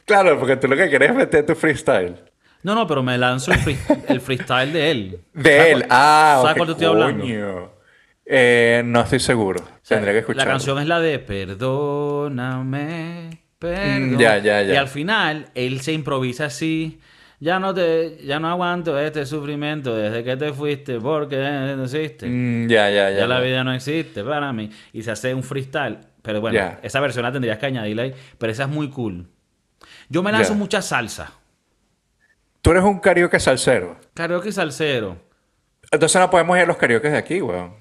[0.04, 2.29] Claro, porque tú lo que quieres es meter tu freestyle.
[2.62, 5.20] No, no, pero me lanzo el, free- el freestyle de él.
[5.32, 5.72] De ¿Sabes él.
[5.78, 7.22] cuál- Ah, ¿Sabes ok, cuál te estoy hablando?
[7.24, 7.70] coño.
[8.32, 9.60] Eh, no estoy seguro.
[9.64, 10.44] O sea, Tendría que escucharlo.
[10.44, 14.18] La canción es la de Perdóname, perdón.
[14.18, 14.74] Ya, ya, ya.
[14.74, 17.00] Y al final él se improvisa así.
[17.42, 22.26] Ya no te, ya no aguanto este sufrimiento desde que te fuiste porque no existe.
[22.28, 23.20] Mm, ya, ya, ya.
[23.20, 24.68] ya la vida no existe para mí.
[24.92, 25.98] Y se hace un freestyle.
[26.22, 26.78] Pero bueno, Ya.
[26.82, 28.14] esa versión la tendrías que añadirle ahí.
[28.36, 29.26] Pero esa es muy cool.
[30.10, 30.58] Yo me lanzo Ya.
[30.58, 31.32] mucha salsa.
[32.62, 33.96] Tú eres un karaoke salsero.
[34.14, 35.16] Karaoke salsero.
[35.90, 37.74] Entonces no podemos ir a los karaoke de aquí, weón.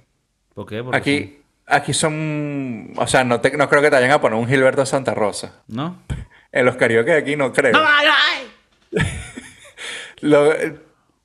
[0.54, 0.82] ¿Por qué?
[0.84, 2.94] Porque Aquí, aquí son...
[2.98, 5.64] O sea, no, te- no creo que te vayan a poner un Gilberto Santa Rosa.
[5.68, 6.02] ¿No?
[6.52, 7.74] En los karaoke de aquí no creo.
[10.22, 10.52] Lo-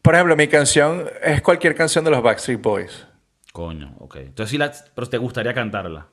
[0.03, 3.07] por ejemplo, mi canción es cualquier canción de los Backstreet Boys.
[3.53, 4.17] Coño, ok.
[4.17, 4.71] Entonces sí la...
[4.95, 6.09] Pero te gustaría cantarla.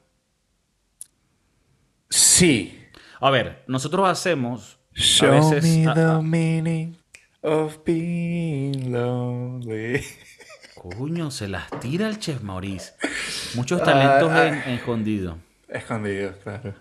[2.10, 2.88] Sí.
[3.20, 6.96] A ver, nosotros hacemos a Show veces me a- the a- meaning
[7.42, 10.02] of being lonely.
[10.76, 12.94] Coño, se las tira el Chef Maurice.
[13.56, 14.48] Muchos talentos Ah, ah.
[14.48, 15.36] en- en escondidos.
[15.70, 16.74] Escondido, claro.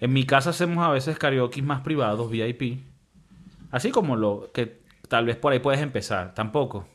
[0.00, 2.78] En mi casa hacemos a veces karaoke más privados, VIP.
[3.70, 6.34] Así como lo que tal vez por ahí puedes empezar.
[6.34, 6.86] Tampoco.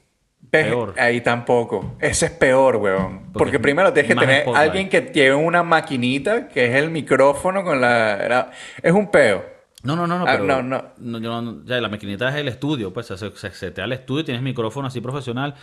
[0.50, 0.94] Peor.
[1.00, 1.96] Ahí tampoco.
[2.00, 3.20] Ese es peor, weón.
[3.24, 4.68] Porque Porque, primero tienes que tener spotlight.
[4.70, 8.52] alguien que lleve una maquinita, que es el micrófono con la...
[8.82, 9.46] Es un peo.
[9.84, 11.20] No, no, no, no, Ah, pero no, no.
[11.20, 14.24] yo no- ya la maquinita es el estudio, pues se, se, se setea el estudio,
[14.24, 15.56] tienes micrófono así profesional.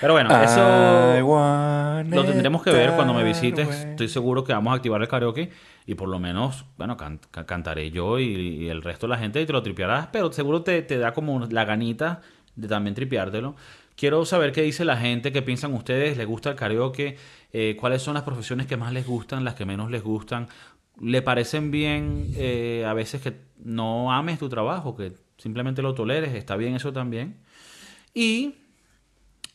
[0.00, 1.16] Pero bueno, eso
[2.16, 3.68] lo tendremos que ver cuando me visites.
[3.90, 5.50] Estoy seguro que vamos a activar el karaoke
[5.86, 9.18] y por lo menos, bueno, can- ca- cantaré yo y, y el resto de la
[9.18, 12.20] gente y te lo tripearás, pero seguro te, te da como la ganita
[12.56, 13.56] de también tripeártelo.
[13.96, 17.16] Quiero saber qué dice la gente, qué piensan ustedes, les gusta el karaoke,
[17.58, 20.46] Eh, cuáles son las profesiones que más les gustan, las que menos les gustan.
[21.00, 23.32] ¿Le parecen bien eh, a veces que
[23.64, 26.34] no ames tu trabajo, que simplemente lo toleres?
[26.34, 27.38] Está bien eso también.
[28.12, 28.56] Y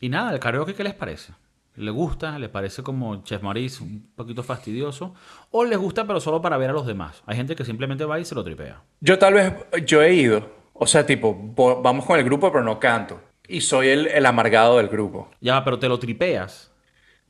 [0.00, 1.32] y nada, el karaoke, ¿qué les parece?
[1.76, 2.40] ¿Le gusta?
[2.40, 5.14] ¿Le parece como Chef Maurice un poquito fastidioso?
[5.52, 7.22] ¿O les gusta pero solo para ver a los demás?
[7.24, 8.82] Hay gente que simplemente va y se lo tripea.
[8.98, 9.54] Yo tal vez,
[9.86, 10.50] yo he ido.
[10.72, 11.36] O sea, tipo,
[11.80, 13.20] vamos con el grupo, pero no canto.
[13.46, 15.30] Y soy el, el amargado del grupo.
[15.40, 16.71] Ya, pero te lo tripeas.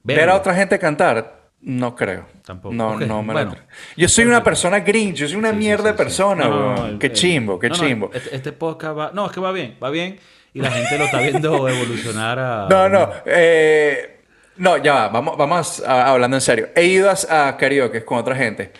[0.05, 2.27] Ver a otra gente cantar, no creo.
[2.45, 2.75] Tampoco.
[2.75, 3.55] No, Ok, no me bueno.
[3.97, 5.97] Yo soy una persona grinch, yo soy una Sí, mierda sí, de sí.
[5.99, 8.11] persona, No, no, el- Qué chimbo, qué no, chimbo.
[8.13, 9.11] este, este podcast va...
[9.15, 10.19] No, es que va bien, va bien.
[10.55, 12.67] Y la gente lo está viendo evolucionar a...
[12.69, 13.11] No, no.
[13.27, 14.21] eh,
[14.57, 15.09] no, ya va.
[15.09, 16.69] Vamos, vamos a- hablando en serio.
[16.75, 18.73] He ido a, a karaoke con otra gente.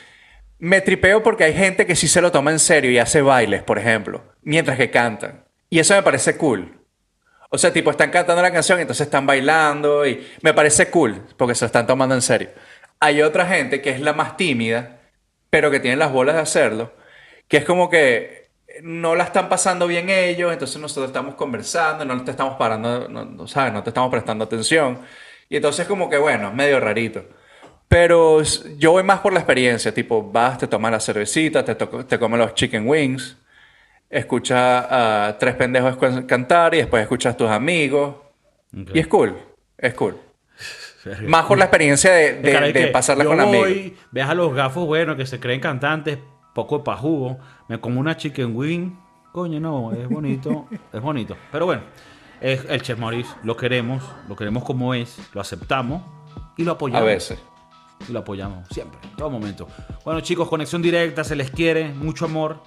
[0.59, 3.63] Me tripeo porque hay gente que sí se lo toma en serio y hace bailes,
[3.63, 5.45] por ejemplo, mientras que cantan.
[5.71, 6.79] Y eso me parece cool.
[7.55, 11.55] O sea, tipo, están cantando la canción, entonces están bailando y me parece cool porque
[11.55, 12.49] se lo están tomando en serio.
[12.99, 15.01] Hay otra gente que es la más tímida,
[15.51, 16.95] pero que tiene las bolas de hacerlo,
[17.49, 18.49] que es como que
[18.83, 23.27] no la están pasando bien ellos, entonces nosotros estamos conversando, no te estamos parando, no,
[23.27, 23.71] no, ¿sabes?
[23.75, 25.01] No te estamos prestando atención.
[25.51, 27.23] Y entonces como que, bueno, medio rarito.
[27.87, 28.43] Pero
[28.79, 32.39] yo voy más por la experiencia, tipo, vas, te tomas la cervecita, te, te comes
[32.39, 33.37] los chicken wings,
[34.13, 35.97] escuchas a tres pendejos
[36.27, 38.15] cantar y después escuchas a tus amigos.
[38.79, 38.91] Ok.
[38.95, 39.37] Y es cool,
[39.79, 40.17] es cool.
[41.27, 43.69] Más por la experiencia de, de- Caray, de que pasarla yo con amigos.
[43.69, 46.19] voy, Ves a los gafos, bueno, que se creen cantantes,
[46.55, 47.39] poco de pajugo.
[47.69, 48.93] Me como una chicken wing.
[49.33, 51.37] Coño, no, es bonito, es bonito.
[51.51, 51.83] Pero bueno,
[52.41, 56.03] es el Chef Maurice, lo queremos, lo queremos como es, lo aceptamos
[56.59, 57.07] y lo A apoyamos.
[57.07, 57.39] veces.
[58.09, 59.67] Y lo apoyamos siempre, en todo momento.
[60.05, 62.63] Bueno, chicos, conexión directa, se les quiere, mucho amor.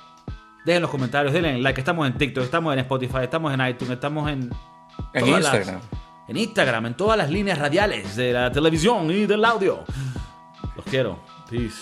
[0.65, 1.79] Dejen los comentarios, denle like.
[1.79, 4.49] Estamos en TikTok, estamos en Spotify, estamos en iTunes, estamos en.
[5.13, 5.81] En las- Instagram.
[6.27, 9.83] en Instagram, en todas las líneas radiales de la televisión y del audio.
[10.75, 11.19] Los quiero.
[11.49, 11.75] Peace.